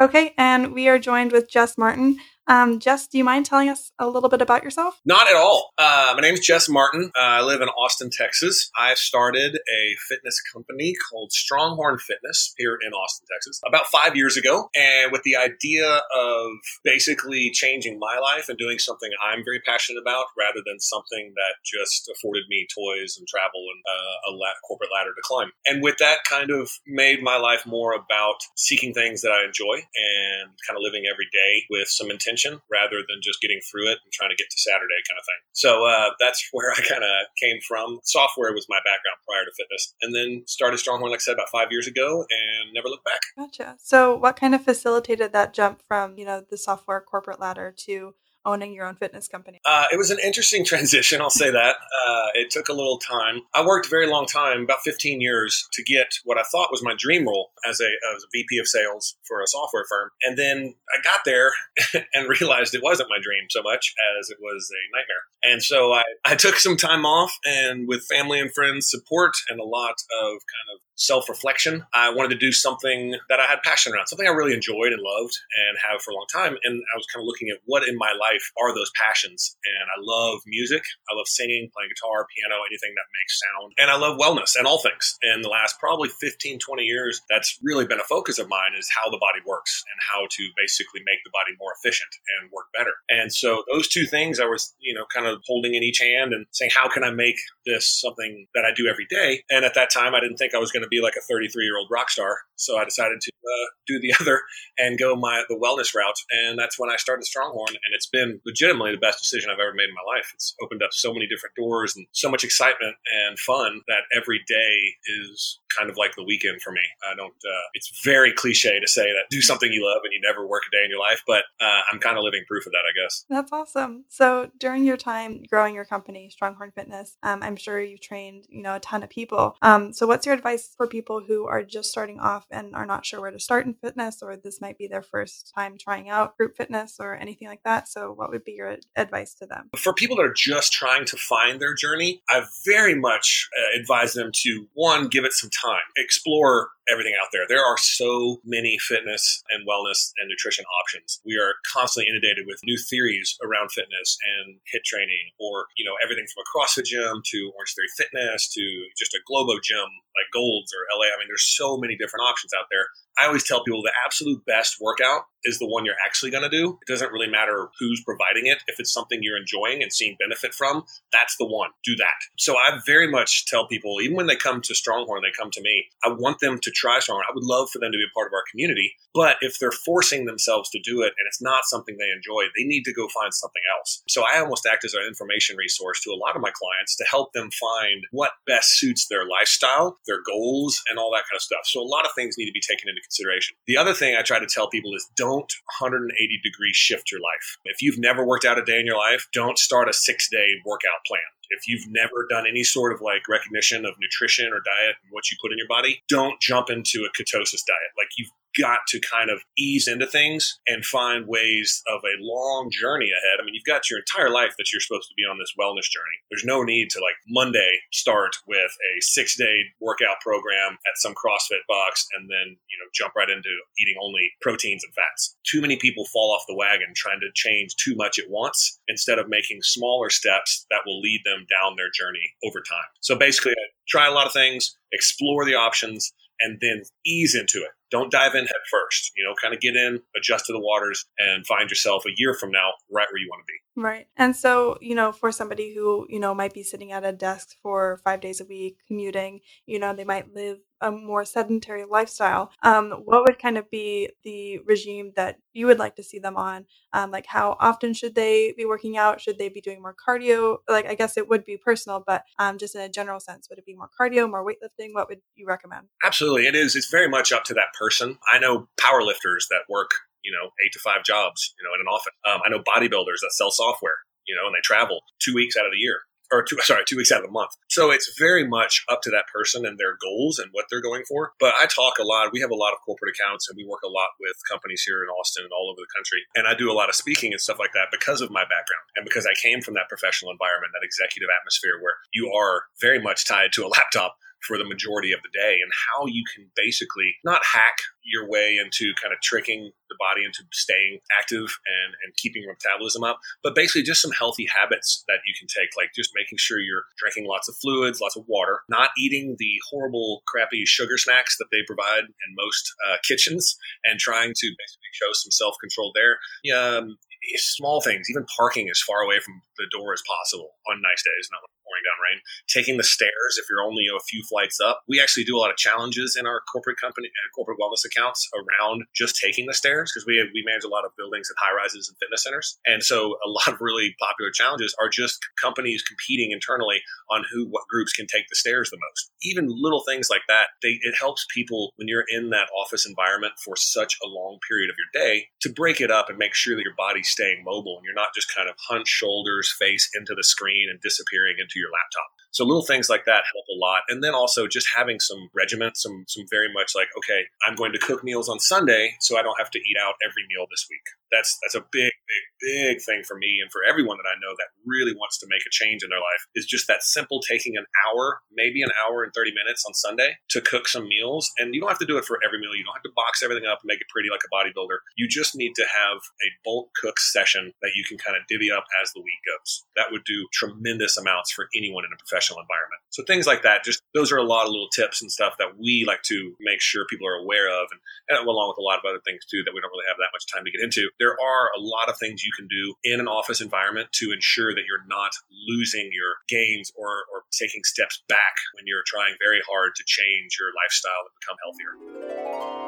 Okay, 0.00 0.34
and 0.36 0.72
we 0.74 0.88
are 0.88 0.98
joined 0.98 1.32
with 1.32 1.48
Jess 1.48 1.78
Martin. 1.78 2.18
Um, 2.46 2.78
Jess, 2.78 3.06
do 3.06 3.16
you 3.16 3.24
mind 3.24 3.46
telling 3.46 3.68
us 3.68 3.90
a 3.98 4.08
little 4.08 4.28
bit 4.28 4.42
about 4.42 4.62
yourself? 4.62 5.00
Not 5.04 5.28
at 5.28 5.34
all. 5.34 5.72
Uh, 5.78 6.12
my 6.14 6.20
name 6.20 6.34
is 6.34 6.40
Jess 6.40 6.68
Martin. 6.68 7.10
Uh, 7.16 7.40
I 7.40 7.42
live 7.42 7.62
in 7.62 7.68
Austin, 7.68 8.10
Texas. 8.10 8.70
I've 8.78 8.98
started 8.98 9.56
a 9.56 9.94
fitness 10.08 10.40
company 10.52 10.94
called 11.10 11.32
Stronghorn 11.32 11.98
Fitness 12.00 12.52
here 12.58 12.78
in 12.84 12.92
Austin, 12.92 13.26
Texas, 13.32 13.60
about 13.66 13.86
five 13.86 14.14
years 14.14 14.36
ago. 14.36 14.68
And 14.74 15.10
with 15.10 15.22
the 15.22 15.36
idea 15.36 15.88
of 15.88 16.50
basically 16.84 17.50
changing 17.50 17.98
my 17.98 18.18
life 18.18 18.48
and 18.48 18.58
doing 18.58 18.78
something 18.78 19.10
I'm 19.22 19.42
very 19.44 19.60
passionate 19.60 20.00
about 20.00 20.26
rather 20.38 20.60
than 20.66 20.78
something 20.80 21.32
that 21.36 21.54
just 21.64 22.10
afforded 22.12 22.44
me 22.50 22.66
toys 22.74 23.16
and 23.18 23.26
travel 23.26 23.64
and 23.72 23.80
uh, 23.88 24.30
a 24.30 24.36
la- 24.36 24.60
corporate 24.68 24.90
ladder 24.94 25.14
to 25.14 25.22
climb. 25.24 25.50
And 25.66 25.82
with 25.82 25.96
that, 25.98 26.24
kind 26.28 26.50
of 26.50 26.68
made 26.86 27.22
my 27.22 27.38
life 27.38 27.64
more 27.64 27.94
about 27.94 28.36
seeking 28.56 28.92
things 28.92 29.22
that 29.22 29.32
I 29.32 29.46
enjoy 29.46 29.76
and 29.76 30.50
kind 30.66 30.76
of 30.76 30.82
living 30.82 31.04
every 31.10 31.28
day 31.32 31.64
with 31.70 31.88
some 31.88 32.10
intention 32.10 32.33
rather 32.70 33.02
than 33.06 33.22
just 33.22 33.40
getting 33.40 33.60
through 33.70 33.90
it 33.90 33.98
and 34.02 34.10
trying 34.12 34.30
to 34.30 34.38
get 34.38 34.50
to 34.50 34.58
Saturday 34.58 35.00
kind 35.06 35.18
of 35.18 35.26
thing. 35.26 35.40
So 35.52 35.70
uh, 35.86 36.10
that's 36.22 36.40
where 36.52 36.70
I 36.72 36.80
kind 36.82 37.04
of 37.04 37.14
came 37.40 37.58
from. 37.66 38.00
Software 38.04 38.52
was 38.52 38.66
my 38.68 38.78
background 38.82 39.18
prior 39.26 39.44
to 39.44 39.52
fitness, 39.56 39.94
and 40.02 40.14
then 40.14 40.44
started 40.46 40.78
Stronghorn, 40.80 41.10
like 41.10 41.22
I 41.22 41.26
said, 41.26 41.34
about 41.34 41.52
five 41.52 41.68
years 41.70 41.86
ago, 41.86 42.24
and 42.28 42.72
never 42.74 42.88
looked 42.88 43.04
back. 43.04 43.22
Gotcha. 43.36 43.76
So 43.80 44.16
what 44.16 44.36
kind 44.36 44.54
of 44.54 44.62
facilitated 44.62 45.32
that 45.32 45.54
jump 45.54 45.82
from 45.86 46.18
you 46.18 46.24
know 46.24 46.42
the 46.42 46.58
software 46.58 47.00
corporate 47.00 47.40
ladder 47.40 47.74
to 47.86 48.14
owning 48.44 48.72
your 48.72 48.86
own 48.86 48.96
fitness 48.96 49.28
company? 49.28 49.60
Uh, 49.64 49.86
it 49.92 49.96
was 49.96 50.10
an 50.10 50.18
interesting 50.18 50.64
transition, 50.72 51.20
I'll 51.20 51.30
say 51.30 51.50
that. 51.50 51.76
Uh, 52.06 52.26
it 52.34 52.50
took 52.50 52.68
a 52.68 52.72
little 52.72 52.98
time. 52.98 53.40
I 53.54 53.64
worked 53.64 53.86
a 53.86 53.90
very 53.90 54.06
long 54.06 54.26
time, 54.26 54.62
about 54.62 54.80
15 54.84 55.20
years, 55.20 55.66
to 55.72 55.82
get 55.82 56.06
what 56.24 56.38
I 56.38 56.42
thought 56.42 56.70
was 56.70 56.82
my 56.82 56.94
dream 56.96 57.26
role 57.26 57.50
as 57.68 57.80
a, 57.80 57.86
as 58.14 58.22
a 58.22 58.28
VP 58.32 58.58
of 58.58 58.66
sales 58.66 59.16
for 59.26 59.40
a 59.40 59.46
software 59.46 59.84
firm. 59.88 60.10
And 60.22 60.38
then 60.38 60.74
I 60.96 61.02
got 61.02 61.20
there 61.24 61.52
and 62.14 62.28
realized 62.28 62.74
it 62.74 62.82
wasn't 62.82 63.10
my 63.10 63.18
dream 63.22 63.44
so 63.50 63.62
much 63.62 63.94
as 64.18 64.30
it 64.30 64.38
was 64.40 64.70
a 64.70 64.96
nightmare. 64.96 65.52
And 65.52 65.62
so 65.62 65.92
I, 65.92 66.02
I 66.24 66.34
took 66.34 66.56
some 66.56 66.76
time 66.76 67.04
off 67.04 67.32
and 67.44 67.86
with 67.88 68.06
family 68.06 68.40
and 68.40 68.52
friends 68.52 68.88
support 68.88 69.32
and 69.48 69.60
a 69.60 69.64
lot 69.64 69.94
of 70.22 70.30
kind 70.30 70.68
of 70.74 70.80
self 70.96 71.28
reflection. 71.28 71.84
I 71.92 72.10
wanted 72.10 72.30
to 72.30 72.40
do 72.40 72.52
something 72.52 73.16
that 73.28 73.40
I 73.40 73.46
had 73.46 73.62
passion 73.62 73.92
around, 73.92 74.06
something 74.06 74.26
I 74.26 74.32
really 74.32 74.54
enjoyed 74.54 74.92
and 74.92 75.02
loved 75.02 75.34
and 75.68 75.78
have 75.78 76.00
for 76.02 76.10
a 76.12 76.14
long 76.14 76.26
time. 76.32 76.56
And 76.64 76.82
I 76.82 76.94
was 76.96 77.06
kind 77.12 77.22
of 77.22 77.26
looking 77.26 77.48
at 77.50 77.58
what 77.66 77.86
in 77.88 77.96
my 77.96 78.12
life 78.14 78.52
are 78.60 78.74
those 78.74 78.90
passions. 78.96 79.56
And 79.64 79.86
I 79.90 79.98
love 80.00 80.40
music. 80.46 80.82
I 81.10 81.16
love 81.16 81.26
singing, 81.26 81.70
playing 81.74 81.90
guitar, 81.90 82.26
piano, 82.30 82.62
anything 82.66 82.94
that 82.94 83.08
makes 83.14 83.40
sound. 83.40 83.72
And 83.78 83.90
I 83.90 83.96
love 83.96 84.18
wellness 84.18 84.56
and 84.56 84.66
all 84.66 84.78
things. 84.78 85.18
And 85.22 85.44
the 85.44 85.48
last 85.48 85.78
probably 85.78 86.08
15, 86.08 86.58
20 86.58 86.82
years, 86.82 87.20
that's 87.28 87.58
really 87.62 87.86
been 87.86 88.00
a 88.00 88.08
focus 88.08 88.38
of 88.38 88.48
mine 88.48 88.78
is 88.78 88.88
how 88.90 89.10
the 89.10 89.20
body 89.20 89.40
works 89.46 89.82
and 89.90 89.98
how 90.00 90.26
to 90.30 90.42
basically 90.56 91.02
make 91.04 91.20
the 91.24 91.34
body 91.34 91.56
more 91.58 91.74
efficient 91.78 92.10
and 92.38 92.50
work 92.52 92.66
better. 92.76 92.94
And 93.08 93.32
so 93.32 93.64
those 93.72 93.88
two 93.88 94.06
things 94.06 94.40
I 94.40 94.46
was, 94.46 94.74
you 94.80 94.94
know, 94.94 95.04
kind 95.12 95.26
of 95.26 95.42
holding 95.46 95.74
in 95.74 95.82
each 95.82 96.00
hand 96.00 96.32
and 96.32 96.46
saying, 96.52 96.70
how 96.74 96.88
can 96.88 97.04
I 97.04 97.10
make 97.10 97.36
this 97.66 97.86
something 98.00 98.46
that 98.54 98.64
I 98.64 98.72
do 98.74 98.86
every 98.86 99.06
day? 99.08 99.42
And 99.50 99.64
at 99.64 99.74
that 99.74 99.90
time, 99.90 100.14
I 100.14 100.20
didn't 100.20 100.36
think 100.36 100.54
I 100.54 100.58
was 100.58 100.72
going 100.72 100.82
to 100.82 100.83
be 100.88 101.00
like 101.00 101.14
a 101.16 101.20
33 101.20 101.64
year 101.64 101.78
old 101.78 101.88
rock 101.90 102.10
star. 102.10 102.38
So 102.56 102.76
I 102.78 102.84
decided 102.84 103.20
to 103.20 103.30
uh, 103.30 103.66
do 103.86 104.00
the 104.00 104.14
other 104.20 104.40
and 104.78 104.98
go 104.98 105.16
my 105.16 105.44
the 105.48 105.56
wellness 105.56 105.94
route. 105.94 106.18
And 106.30 106.58
that's 106.58 106.78
when 106.78 106.90
I 106.90 106.96
started 106.96 107.24
Stronghorn. 107.24 107.68
And 107.68 107.92
it's 107.94 108.06
been 108.06 108.40
legitimately 108.46 108.92
the 108.92 108.98
best 108.98 109.18
decision 109.18 109.50
I've 109.50 109.60
ever 109.60 109.74
made 109.74 109.88
in 109.88 109.94
my 109.94 110.14
life. 110.16 110.30
It's 110.34 110.54
opened 110.62 110.82
up 110.82 110.92
so 110.92 111.12
many 111.12 111.26
different 111.26 111.54
doors 111.56 111.94
and 111.96 112.06
so 112.12 112.30
much 112.30 112.44
excitement 112.44 112.96
and 113.26 113.38
fun 113.38 113.82
that 113.88 114.04
every 114.16 114.40
day 114.46 114.94
is 115.22 115.60
kind 115.76 115.90
of 115.90 115.96
like 115.96 116.14
the 116.16 116.24
weekend 116.24 116.62
for 116.62 116.72
me. 116.72 116.80
I 117.10 117.14
don't. 117.16 117.32
Uh, 117.32 117.66
it's 117.74 117.90
very 118.04 118.32
cliche 118.32 118.78
to 118.80 118.88
say 118.88 119.04
that 119.04 119.24
do 119.30 119.40
something 119.40 119.70
you 119.72 119.84
love 119.84 120.02
and 120.04 120.12
you 120.12 120.20
never 120.22 120.46
work 120.46 120.62
a 120.68 120.76
day 120.76 120.84
in 120.84 120.90
your 120.90 121.00
life, 121.00 121.22
but 121.26 121.44
uh, 121.60 121.80
I'm 121.92 121.98
kind 121.98 122.16
of 122.16 122.24
living 122.24 122.42
proof 122.48 122.66
of 122.66 122.72
that, 122.72 122.84
I 122.88 122.92
guess. 123.02 123.24
That's 123.28 123.52
awesome. 123.52 124.04
So 124.08 124.50
during 124.58 124.84
your 124.84 124.96
time 124.96 125.42
growing 125.48 125.74
your 125.74 125.84
company, 125.84 126.30
Stronghorn 126.30 126.72
Fitness, 126.74 127.16
um, 127.22 127.42
I'm 127.42 127.56
sure 127.56 127.80
you've 127.80 128.00
trained 128.00 128.44
you 128.48 128.62
know 128.62 128.76
a 128.76 128.80
ton 128.80 129.02
of 129.02 129.10
people. 129.10 129.56
Um, 129.62 129.92
so 129.92 130.06
what's 130.06 130.26
your 130.26 130.34
advice 130.34 130.74
for 130.76 130.86
people 130.86 131.22
who 131.26 131.46
are 131.46 131.62
just 131.62 131.90
starting 131.90 132.20
off 132.20 132.46
and 132.50 132.74
are 132.74 132.86
not 132.86 133.06
sure 133.06 133.20
where 133.20 133.30
to 133.30 133.40
start 133.40 133.66
in 133.66 133.74
fitness, 133.74 134.22
or 134.22 134.36
this 134.36 134.60
might 134.60 134.78
be 134.78 134.86
their 134.86 135.02
first 135.02 135.52
time 135.54 135.76
trying 135.78 136.08
out 136.08 136.36
group 136.36 136.56
fitness 136.56 136.96
or 137.00 137.14
anything 137.14 137.48
like 137.48 137.62
that? 137.64 137.88
So 137.88 138.12
what 138.12 138.30
would 138.30 138.44
be 138.44 138.52
your 138.52 138.76
advice 138.96 139.34
to 139.34 139.46
them? 139.46 139.70
For 139.76 139.92
people 139.92 140.16
that 140.16 140.24
are 140.24 140.34
just 140.34 140.72
trying 140.72 141.04
to 141.06 141.16
find 141.16 141.60
their 141.60 141.74
journey, 141.74 142.22
I 142.28 142.44
very 142.64 142.94
much 142.94 143.48
uh, 143.58 143.80
advise 143.80 144.12
them 144.14 144.30
to 144.42 144.66
one 144.74 145.08
give 145.08 145.24
it 145.24 145.32
some 145.32 145.50
time. 145.64 145.88
Explore 145.96 146.68
everything 146.88 147.16
out 147.16 147.32
there. 147.32 147.48
There 147.48 147.64
are 147.64 147.78
so 147.78 148.40
many 148.44 148.76
fitness 148.78 149.42
and 149.50 149.64
wellness 149.64 150.12
and 150.20 150.28
nutrition 150.28 150.64
options. 150.80 151.20
We 151.24 151.40
are 151.40 151.56
constantly 151.64 152.12
inundated 152.12 152.44
with 152.46 152.60
new 152.64 152.76
theories 152.76 153.36
around 153.40 153.72
fitness 153.72 154.18
and 154.20 154.60
HIIT 154.68 154.84
training, 154.84 155.32
or 155.40 155.66
you 155.76 155.84
know 155.84 155.96
everything 156.04 156.28
from 156.28 156.44
a 156.44 156.48
CrossFit 156.52 156.84
gym 156.84 157.24
to 157.24 157.38
Orange 157.56 157.72
Theory 157.72 157.92
Fitness 157.96 158.52
to 158.52 158.64
just 158.98 159.16
a 159.16 159.24
Globo 159.24 159.56
gym 159.64 159.88
like 160.12 160.28
Gold's 160.32 160.72
or 160.76 160.84
LA. 160.92 161.08
I 161.08 161.16
mean, 161.16 161.28
there's 161.28 161.56
so 161.56 161.80
many 161.80 161.96
different 161.96 162.28
options 162.28 162.52
out 162.52 162.68
there. 162.70 162.86
I 163.18 163.26
always 163.26 163.44
tell 163.44 163.62
people 163.62 163.82
the 163.82 163.92
absolute 164.04 164.44
best 164.44 164.76
workout 164.80 165.22
is 165.44 165.58
the 165.58 165.66
one 165.66 165.84
you're 165.84 165.94
actually 166.04 166.30
going 166.30 166.42
to 166.42 166.48
do. 166.48 166.78
It 166.80 166.90
doesn't 166.90 167.12
really 167.12 167.28
matter 167.28 167.68
who's 167.78 168.02
providing 168.04 168.46
it. 168.46 168.58
If 168.66 168.80
it's 168.80 168.92
something 168.92 169.20
you're 169.22 169.36
enjoying 169.36 169.82
and 169.82 169.92
seeing 169.92 170.16
benefit 170.18 170.54
from, 170.54 170.84
that's 171.12 171.36
the 171.36 171.46
one. 171.46 171.70
Do 171.84 171.94
that. 171.96 172.14
So 172.38 172.54
I 172.56 172.80
very 172.86 173.10
much 173.10 173.46
tell 173.46 173.68
people, 173.68 174.00
even 174.00 174.16
when 174.16 174.26
they 174.26 174.36
come 174.36 174.60
to 174.62 174.74
Stronghorn, 174.74 175.20
they 175.22 175.36
come 175.36 175.50
to 175.52 175.60
me, 175.60 175.86
I 176.02 176.08
want 176.08 176.40
them 176.40 176.58
to 176.62 176.70
try 176.70 176.98
Stronghorn. 176.98 177.28
I 177.28 177.34
would 177.34 177.44
love 177.44 177.68
for 177.70 177.78
them 177.78 177.92
to 177.92 177.98
be 177.98 178.04
a 178.04 178.14
part 178.14 178.28
of 178.28 178.32
our 178.32 178.44
community. 178.50 178.94
But 179.12 179.36
if 179.42 179.58
they're 179.58 179.70
forcing 179.70 180.24
themselves 180.24 180.70
to 180.70 180.80
do 180.82 181.02
it 181.02 181.14
and 181.18 181.26
it's 181.28 181.42
not 181.42 181.64
something 181.66 181.96
they 181.96 182.10
enjoy, 182.10 182.48
they 182.56 182.64
need 182.64 182.84
to 182.84 182.92
go 182.92 183.06
find 183.08 183.32
something 183.32 183.62
else. 183.78 184.02
So 184.08 184.24
I 184.24 184.40
almost 184.40 184.66
act 184.66 184.84
as 184.84 184.94
an 184.94 185.06
information 185.06 185.56
resource 185.56 186.00
to 186.02 186.10
a 186.10 186.18
lot 186.18 186.36
of 186.36 186.42
my 186.42 186.50
clients 186.50 186.96
to 186.96 187.04
help 187.04 187.32
them 187.32 187.50
find 187.52 188.04
what 188.10 188.32
best 188.46 188.78
suits 188.78 189.06
their 189.06 189.26
lifestyle, 189.28 189.98
their 190.06 190.22
goals, 190.26 190.82
and 190.88 190.98
all 190.98 191.12
that 191.12 191.28
kind 191.30 191.36
of 191.36 191.42
stuff. 191.42 191.64
So 191.64 191.80
a 191.80 191.86
lot 191.86 192.06
of 192.06 192.12
things 192.16 192.36
need 192.38 192.46
to 192.46 192.52
be 192.52 192.60
taken 192.60 192.88
into 192.88 193.02
consideration. 193.04 193.56
The 193.66 193.76
other 193.76 193.94
thing 193.94 194.16
I 194.16 194.22
try 194.22 194.38
to 194.38 194.46
tell 194.46 194.68
people 194.68 194.94
is 194.94 195.08
don't 195.16 195.52
180 195.80 196.40
degree 196.42 196.72
shift 196.72 197.12
your 197.12 197.20
life. 197.20 197.58
If 197.64 197.82
you've 197.82 197.98
never 197.98 198.26
worked 198.26 198.44
out 198.44 198.58
a 198.58 198.64
day 198.64 198.80
in 198.80 198.86
your 198.86 198.98
life, 198.98 199.28
don't 199.32 199.58
start 199.58 199.88
a 199.88 199.92
six 199.92 200.28
day 200.28 200.60
workout 200.64 201.04
plan 201.06 201.22
if 201.50 201.68
you've 201.68 201.86
never 201.88 202.26
done 202.28 202.46
any 202.48 202.64
sort 202.64 202.92
of 202.92 203.00
like 203.00 203.28
recognition 203.28 203.84
of 203.84 203.94
nutrition 204.00 204.52
or 204.52 204.60
diet 204.60 204.96
and 205.02 205.10
what 205.10 205.30
you 205.30 205.36
put 205.40 205.52
in 205.52 205.58
your 205.58 205.68
body, 205.68 206.02
don't 206.08 206.40
jump 206.40 206.70
into 206.70 207.06
a 207.06 207.12
ketosis 207.12 207.64
diet. 207.64 207.92
Like 207.96 208.08
you've 208.16 208.30
got 208.58 208.86
to 208.88 209.00
kind 209.00 209.30
of 209.30 209.42
ease 209.58 209.88
into 209.88 210.06
things 210.06 210.58
and 210.66 210.84
find 210.84 211.26
ways 211.26 211.82
of 211.88 212.00
a 212.04 212.20
long 212.20 212.70
journey 212.70 213.10
ahead. 213.10 213.40
I 213.40 213.44
mean, 213.44 213.54
you've 213.54 213.64
got 213.64 213.90
your 213.90 214.00
entire 214.00 214.30
life 214.30 214.54
that 214.58 214.72
you're 214.72 214.80
supposed 214.80 215.08
to 215.08 215.14
be 215.16 215.24
on 215.24 215.38
this 215.38 215.52
wellness 215.58 215.90
journey. 215.90 216.18
There's 216.30 216.44
no 216.44 216.62
need 216.62 216.90
to 216.90 217.00
like 217.00 217.16
Monday 217.28 217.80
start 217.92 218.36
with 218.46 218.70
a 218.70 219.00
six 219.00 219.36
day 219.36 219.74
workout 219.80 220.20
program 220.20 220.78
at 220.86 220.96
some 220.96 221.14
CrossFit 221.14 221.66
box 221.68 222.06
and 222.16 222.28
then, 222.30 222.56
you 222.70 222.76
know, 222.78 222.88
jump 222.94 223.14
right 223.14 223.30
into 223.30 223.50
eating 223.78 223.96
only 224.02 224.32
proteins 224.40 224.84
and 224.84 224.94
fats. 224.94 225.36
Too 225.44 225.60
many 225.60 225.76
people 225.76 226.04
fall 226.12 226.32
off 226.32 226.46
the 226.48 226.56
wagon 226.56 226.92
trying 226.94 227.20
to 227.20 227.30
change 227.34 227.74
too 227.76 227.94
much 227.96 228.18
at 228.18 228.30
once 228.30 228.80
instead 228.88 229.18
of 229.18 229.28
making 229.28 229.60
smaller 229.62 230.10
steps 230.10 230.66
that 230.70 230.82
will 230.86 231.00
lead 231.00 231.20
them 231.24 231.46
down 231.50 231.76
their 231.76 231.90
journey 231.92 232.34
over 232.44 232.60
time. 232.60 232.88
So 233.00 233.16
basically, 233.16 233.54
try 233.88 234.06
a 234.06 234.12
lot 234.12 234.26
of 234.26 234.32
things, 234.32 234.76
explore 234.92 235.44
the 235.44 235.54
options, 235.54 236.12
and 236.44 236.58
then 236.60 236.82
ease 237.06 237.34
into 237.34 237.58
it. 237.58 237.70
Don't 237.90 238.10
dive 238.10 238.34
in 238.34 238.44
head 238.44 238.64
first. 238.70 239.12
You 239.16 239.24
know, 239.24 239.34
kind 239.40 239.54
of 239.54 239.60
get 239.60 239.76
in, 239.76 240.00
adjust 240.16 240.46
to 240.46 240.52
the 240.52 240.60
waters, 240.60 241.06
and 241.18 241.46
find 241.46 241.70
yourself 241.70 242.04
a 242.06 242.12
year 242.16 242.34
from 242.34 242.50
now 242.50 242.70
right 242.90 243.06
where 243.10 243.20
you 243.20 243.28
want 243.30 243.42
to 243.42 243.52
be. 243.52 243.82
Right. 243.82 244.06
And 244.16 244.34
so, 244.34 244.78
you 244.80 244.94
know, 244.94 245.12
for 245.12 245.32
somebody 245.32 245.74
who, 245.74 246.06
you 246.08 246.20
know, 246.20 246.34
might 246.34 246.54
be 246.54 246.62
sitting 246.62 246.92
at 246.92 247.04
a 247.04 247.12
desk 247.12 247.56
for 247.62 248.00
five 248.04 248.20
days 248.20 248.40
a 248.40 248.44
week, 248.44 248.78
commuting, 248.86 249.40
you 249.66 249.78
know, 249.78 249.94
they 249.94 250.04
might 250.04 250.34
live 250.34 250.58
a 250.84 250.90
more 250.90 251.24
sedentary 251.24 251.84
lifestyle. 251.90 252.52
Um, 252.62 252.90
what 253.04 253.22
would 253.22 253.38
kind 253.38 253.56
of 253.56 253.70
be 253.70 254.10
the 254.22 254.58
regime 254.58 255.12
that 255.16 255.38
you 255.54 255.66
would 255.66 255.78
like 255.78 255.96
to 255.96 256.02
see 256.02 256.18
them 256.18 256.36
on? 256.36 256.66
Um, 256.92 257.10
like, 257.10 257.26
how 257.26 257.56
often 257.58 257.94
should 257.94 258.14
they 258.14 258.52
be 258.56 258.66
working 258.66 258.98
out? 258.98 259.20
Should 259.20 259.38
they 259.38 259.48
be 259.48 259.62
doing 259.62 259.80
more 259.80 259.96
cardio? 259.96 260.58
Like, 260.68 260.86
I 260.86 260.94
guess 260.94 261.16
it 261.16 261.28
would 261.28 261.44
be 261.44 261.56
personal, 261.56 262.04
but 262.06 262.24
um, 262.38 262.58
just 262.58 262.74
in 262.74 262.82
a 262.82 262.88
general 262.88 263.18
sense, 263.18 263.48
would 263.48 263.58
it 263.58 263.66
be 263.66 263.74
more 263.74 263.88
cardio, 263.98 264.30
more 264.30 264.44
weightlifting? 264.44 264.92
What 264.92 265.08
would 265.08 265.20
you 265.34 265.46
recommend? 265.46 265.88
Absolutely. 266.04 266.46
It 266.46 266.54
is. 266.54 266.76
It's 266.76 266.90
very 266.90 267.08
much 267.08 267.32
up 267.32 267.44
to 267.44 267.54
that 267.54 267.72
person. 267.78 268.18
I 268.30 268.38
know 268.38 268.68
power 268.78 269.02
lifters 269.02 269.46
that 269.50 269.62
work 269.68 269.90
you 270.22 270.32
know, 270.32 270.48
eight 270.64 270.72
to 270.72 270.78
five 270.78 271.04
jobs, 271.04 271.54
you 271.60 271.68
know, 271.68 271.74
in 271.74 271.82
an 271.82 271.86
office. 271.86 272.16
Um, 272.24 272.40
I 272.44 272.48
know 272.48 272.64
bodybuilders 272.64 273.20
that 273.20 273.32
sell 273.36 273.50
software, 273.50 274.00
you 274.26 274.34
know, 274.34 274.46
and 274.46 274.54
they 274.56 274.64
travel 274.64 275.00
two 275.20 275.34
weeks 275.34 275.54
out 275.54 275.66
of 275.66 275.72
the 275.72 275.76
year 275.76 276.00
or 276.38 276.42
two, 276.42 276.58
sorry, 276.62 276.84
two 276.86 276.96
weeks 276.96 277.12
out 277.12 277.20
of 277.20 277.26
the 277.26 277.32
month. 277.32 277.52
So 277.68 277.90
it's 277.90 278.12
very 278.18 278.46
much 278.46 278.84
up 278.88 279.02
to 279.02 279.10
that 279.10 279.26
person 279.32 279.64
and 279.64 279.78
their 279.78 279.96
goals 280.00 280.38
and 280.38 280.50
what 280.52 280.66
they're 280.70 280.82
going 280.82 281.04
for. 281.06 281.32
But 281.38 281.54
I 281.58 281.66
talk 281.66 281.98
a 281.98 282.04
lot. 282.04 282.32
We 282.32 282.40
have 282.40 282.50
a 282.50 282.58
lot 282.58 282.72
of 282.72 282.78
corporate 282.84 283.14
accounts 283.14 283.48
and 283.48 283.56
we 283.56 283.66
work 283.66 283.82
a 283.84 283.88
lot 283.88 284.10
with 284.20 284.36
companies 284.50 284.82
here 284.82 285.02
in 285.02 285.08
Austin 285.08 285.44
and 285.44 285.52
all 285.52 285.70
over 285.70 285.80
the 285.80 285.94
country. 285.94 286.20
And 286.34 286.46
I 286.46 286.54
do 286.54 286.70
a 286.70 286.76
lot 286.76 286.88
of 286.88 286.94
speaking 286.94 287.32
and 287.32 287.40
stuff 287.40 287.58
like 287.58 287.72
that 287.74 287.88
because 287.90 288.20
of 288.20 288.30
my 288.30 288.42
background 288.42 288.84
and 288.96 289.04
because 289.04 289.26
I 289.26 289.34
came 289.40 289.60
from 289.60 289.74
that 289.74 289.88
professional 289.88 290.30
environment, 290.30 290.72
that 290.74 290.86
executive 290.86 291.28
atmosphere 291.30 291.78
where 291.80 291.94
you 292.12 292.32
are 292.32 292.66
very 292.80 293.00
much 293.00 293.26
tied 293.26 293.52
to 293.54 293.64
a 293.64 293.68
laptop 293.74 294.16
for 294.46 294.58
the 294.58 294.64
majority 294.64 295.12
of 295.12 295.20
the 295.22 295.32
day 295.32 295.58
and 295.62 295.72
how 295.72 296.06
you 296.06 296.22
can 296.34 296.50
basically 296.56 297.16
not 297.24 297.42
hack 297.44 297.76
your 298.04 298.28
way 298.28 298.58
into 298.60 298.92
kind 299.00 299.12
of 299.12 299.20
tricking 299.20 299.72
the 299.88 299.96
body 299.98 300.24
into 300.24 300.44
staying 300.52 301.00
active 301.18 301.56
and, 301.64 301.94
and 302.04 302.14
keeping 302.16 302.42
your 302.42 302.52
metabolism 302.52 303.02
up, 303.02 303.18
but 303.42 303.54
basically 303.54 303.82
just 303.82 304.02
some 304.02 304.12
healthy 304.12 304.46
habits 304.46 305.04
that 305.08 305.24
you 305.26 305.34
can 305.38 305.48
take, 305.48 305.70
like 305.76 305.90
just 305.96 306.10
making 306.14 306.36
sure 306.36 306.60
you're 306.60 306.84
drinking 306.98 307.26
lots 307.26 307.48
of 307.48 307.56
fluids, 307.56 308.00
lots 308.00 308.16
of 308.16 308.24
water, 308.28 308.60
not 308.68 308.90
eating 308.98 309.36
the 309.38 309.56
horrible, 309.70 310.22
crappy 310.26 310.64
sugar 310.66 310.98
snacks 310.98 311.36
that 311.38 311.48
they 311.50 311.64
provide 311.66 312.04
in 312.04 312.30
most 312.36 312.72
uh, 312.88 312.96
kitchens, 313.06 313.56
and 313.84 313.98
trying 313.98 314.32
to 314.36 314.46
basically 314.58 314.92
show 314.92 315.10
some 315.12 315.30
self 315.30 315.54
control 315.60 315.92
there. 315.94 316.18
Um, 316.52 316.98
small 317.36 317.80
things, 317.80 318.06
even 318.10 318.26
parking 318.36 318.68
as 318.68 318.80
far 318.80 319.00
away 319.00 319.18
from 319.20 319.40
the 319.56 319.66
door 319.72 319.92
as 319.92 320.02
possible 320.06 320.50
on 320.68 320.82
nice 320.82 321.02
days, 321.02 321.28
not 321.32 321.40
pouring 321.74 321.82
down 321.82 321.98
rain. 321.98 322.18
Taking 322.46 322.76
the 322.78 322.86
stairs 322.86 323.38
if 323.38 323.46
you're 323.50 323.62
only 323.62 323.84
a 323.90 323.98
few 324.06 324.22
flights 324.30 324.60
up. 324.62 324.82
We 324.88 325.00
actually 325.00 325.24
do 325.24 325.36
a 325.36 325.42
lot 325.42 325.50
of 325.50 325.56
challenges 325.56 326.16
in 326.18 326.26
our 326.26 326.40
corporate 326.46 326.78
company, 326.78 327.08
uh, 327.08 327.28
corporate 327.34 327.58
wellness 327.58 327.82
accounts 327.84 328.28
around 328.34 328.84
just 328.94 329.18
taking 329.18 329.46
the 329.46 329.54
stairs 329.54 329.90
because 329.90 330.06
we 330.06 330.22
we 330.32 330.44
manage 330.46 330.64
a 330.64 330.68
lot 330.68 330.84
of 330.84 330.92
buildings 330.96 331.28
and 331.28 331.36
high 331.42 331.54
rises 331.54 331.88
and 331.88 331.98
fitness 331.98 332.22
centers, 332.22 332.58
and 332.66 332.82
so 332.82 333.18
a 333.24 333.28
lot 333.28 333.48
of 333.48 333.60
really 333.60 333.94
popular 333.98 334.30
challenges 334.30 334.74
are 334.80 334.88
just 334.88 335.18
companies 335.40 335.82
competing 335.82 336.30
internally 336.30 336.82
on 337.10 337.24
who 337.32 337.46
what 337.50 337.66
groups 337.68 337.92
can 337.92 338.06
take 338.06 338.28
the 338.30 338.36
stairs 338.36 338.70
the 338.70 338.78
most. 338.78 339.10
Even 339.22 339.48
little 339.48 339.82
things 339.88 340.08
like 340.10 340.22
that, 340.28 340.54
they, 340.62 340.78
it 340.82 340.94
helps 340.98 341.26
people 341.32 341.72
when 341.76 341.88
you're 341.88 342.04
in 342.08 342.30
that 342.30 342.48
office 342.56 342.86
environment 342.86 343.34
for 343.42 343.56
such 343.56 343.96
a 344.04 344.08
long 344.08 344.38
period 344.48 344.70
of 344.70 344.76
your 344.76 345.02
day 345.02 345.26
to 345.40 345.52
break 345.52 345.80
it 345.80 345.90
up 345.90 346.08
and 346.08 346.18
make 346.18 346.34
sure 346.34 346.56
that 346.56 346.62
your 346.62 346.76
body's 346.76 347.08
staying 347.08 347.42
mobile 347.44 347.76
and 347.76 347.84
you're 347.84 347.94
not 347.94 348.14
just 348.14 348.32
kind 348.34 348.48
of 348.48 348.54
hunched 348.68 348.92
shoulders, 348.92 349.52
face 349.58 349.88
into 349.94 350.14
the 350.14 350.24
screen 350.24 350.68
and 350.70 350.80
disappearing 350.80 351.36
into 351.40 351.56
your 351.56 351.63
laptop. 351.70 352.23
So 352.34 352.44
little 352.44 352.66
things 352.66 352.90
like 352.90 353.04
that 353.06 353.22
help 353.30 353.46
a 353.46 353.58
lot. 353.58 353.82
And 353.88 354.02
then 354.02 354.12
also 354.12 354.48
just 354.48 354.66
having 354.74 354.98
some 354.98 355.30
regiment, 355.34 355.76
some 355.76 356.04
some 356.08 356.24
very 356.30 356.52
much 356.52 356.74
like, 356.74 356.88
okay, 356.98 357.22
I'm 357.46 357.54
going 357.54 357.72
to 357.72 357.78
cook 357.78 358.02
meals 358.02 358.28
on 358.28 358.40
Sunday 358.40 358.96
so 358.98 359.16
I 359.16 359.22
don't 359.22 359.38
have 359.38 359.50
to 359.52 359.58
eat 359.58 359.78
out 359.80 359.94
every 360.04 360.26
meal 360.28 360.46
this 360.50 360.66
week. 360.68 360.82
That's 361.12 361.38
that's 361.42 361.54
a 361.54 361.62
big, 361.70 361.94
big, 361.94 362.24
big 362.42 362.82
thing 362.82 363.02
for 363.06 363.16
me 363.16 363.38
and 363.40 363.50
for 363.52 363.62
everyone 363.62 363.98
that 364.02 364.10
I 364.10 364.18
know 364.18 364.34
that 364.34 364.50
really 364.66 364.94
wants 364.98 365.18
to 365.22 365.26
make 365.30 365.46
a 365.46 365.50
change 365.54 365.86
in 365.86 365.90
their 365.90 366.02
life 366.02 366.26
is 366.34 366.44
just 366.44 366.66
that 366.66 366.82
simple 366.82 367.20
taking 367.22 367.56
an 367.56 367.66
hour, 367.86 368.20
maybe 368.34 368.62
an 368.62 368.74
hour 368.82 369.04
and 369.04 369.14
30 369.14 369.30
minutes 369.30 369.64
on 369.64 369.72
Sunday 369.72 370.18
to 370.30 370.40
cook 370.40 370.66
some 370.66 370.88
meals. 370.88 371.30
And 371.38 371.54
you 371.54 371.60
don't 371.60 371.70
have 371.70 371.78
to 371.78 371.86
do 371.86 371.98
it 371.98 372.04
for 372.04 372.18
every 372.26 372.40
meal. 372.40 372.54
You 372.56 372.64
don't 372.64 372.74
have 372.74 372.82
to 372.82 372.96
box 372.96 373.22
everything 373.22 373.46
up 373.46 373.62
and 373.62 373.70
make 373.70 373.80
it 373.80 373.86
pretty 373.94 374.10
like 374.10 374.26
a 374.26 374.32
bodybuilder. 374.34 374.82
You 374.96 375.06
just 375.06 375.36
need 375.36 375.54
to 375.54 375.66
have 375.70 376.02
a 376.18 376.28
bulk 376.44 376.74
cook 376.74 376.98
session 376.98 377.54
that 377.62 377.78
you 377.78 377.84
can 377.86 377.98
kind 377.98 378.16
of 378.18 378.26
divvy 378.26 378.50
up 378.50 378.66
as 378.82 378.90
the 378.92 379.00
week 379.00 379.22
goes. 379.22 379.64
That 379.76 379.94
would 379.94 380.02
do 380.02 380.26
tremendous 380.32 380.98
amounts 380.98 381.30
for 381.30 381.46
anyone 381.54 381.84
in 381.84 381.94
a 381.94 382.00
professional 382.24 382.40
environment. 382.40 382.80
So 382.90 383.02
things 383.04 383.26
like 383.26 383.42
that, 383.42 383.64
just 383.64 383.82
those 383.92 384.12
are 384.12 384.18
a 384.18 384.24
lot 384.24 384.46
of 384.46 384.52
little 384.52 384.68
tips 384.68 385.02
and 385.02 385.10
stuff 385.10 385.34
that 385.38 385.58
we 385.58 385.84
like 385.86 386.02
to 386.06 386.34
make 386.40 386.60
sure 386.60 386.86
people 386.88 387.06
are 387.06 387.20
aware 387.20 387.48
of, 387.48 387.68
and, 387.70 387.80
and 388.08 388.26
along 388.26 388.48
with 388.48 388.58
a 388.58 388.64
lot 388.64 388.78
of 388.78 388.84
other 388.88 389.02
things 389.04 389.26
too 389.26 389.42
that 389.44 389.52
we 389.52 389.60
don't 389.60 389.70
really 389.70 389.88
have 389.88 389.98
that 389.98 390.14
much 390.14 390.24
time 390.32 390.44
to 390.44 390.50
get 390.50 390.62
into. 390.62 390.88
There 390.98 391.16
are 391.18 391.44
a 391.56 391.60
lot 391.60 391.88
of 391.88 391.98
things 391.98 392.24
you 392.24 392.32
can 392.36 392.48
do 392.48 392.74
in 392.84 393.00
an 393.00 393.08
office 393.08 393.40
environment 393.40 393.90
to 394.00 394.12
ensure 394.12 394.54
that 394.54 394.64
you're 394.64 394.86
not 394.88 395.12
losing 395.48 395.90
your 395.92 396.22
gains 396.28 396.70
or, 396.76 397.04
or 397.12 397.26
taking 397.34 397.64
steps 397.64 398.02
back 398.08 398.34
when 398.54 398.64
you're 398.66 398.86
trying 398.86 399.14
very 399.20 399.42
hard 399.44 399.74
to 399.76 399.84
change 399.86 400.38
your 400.38 400.54
lifestyle 400.54 401.04
and 401.04 401.14
become 401.18 401.38
healthier. 401.42 402.63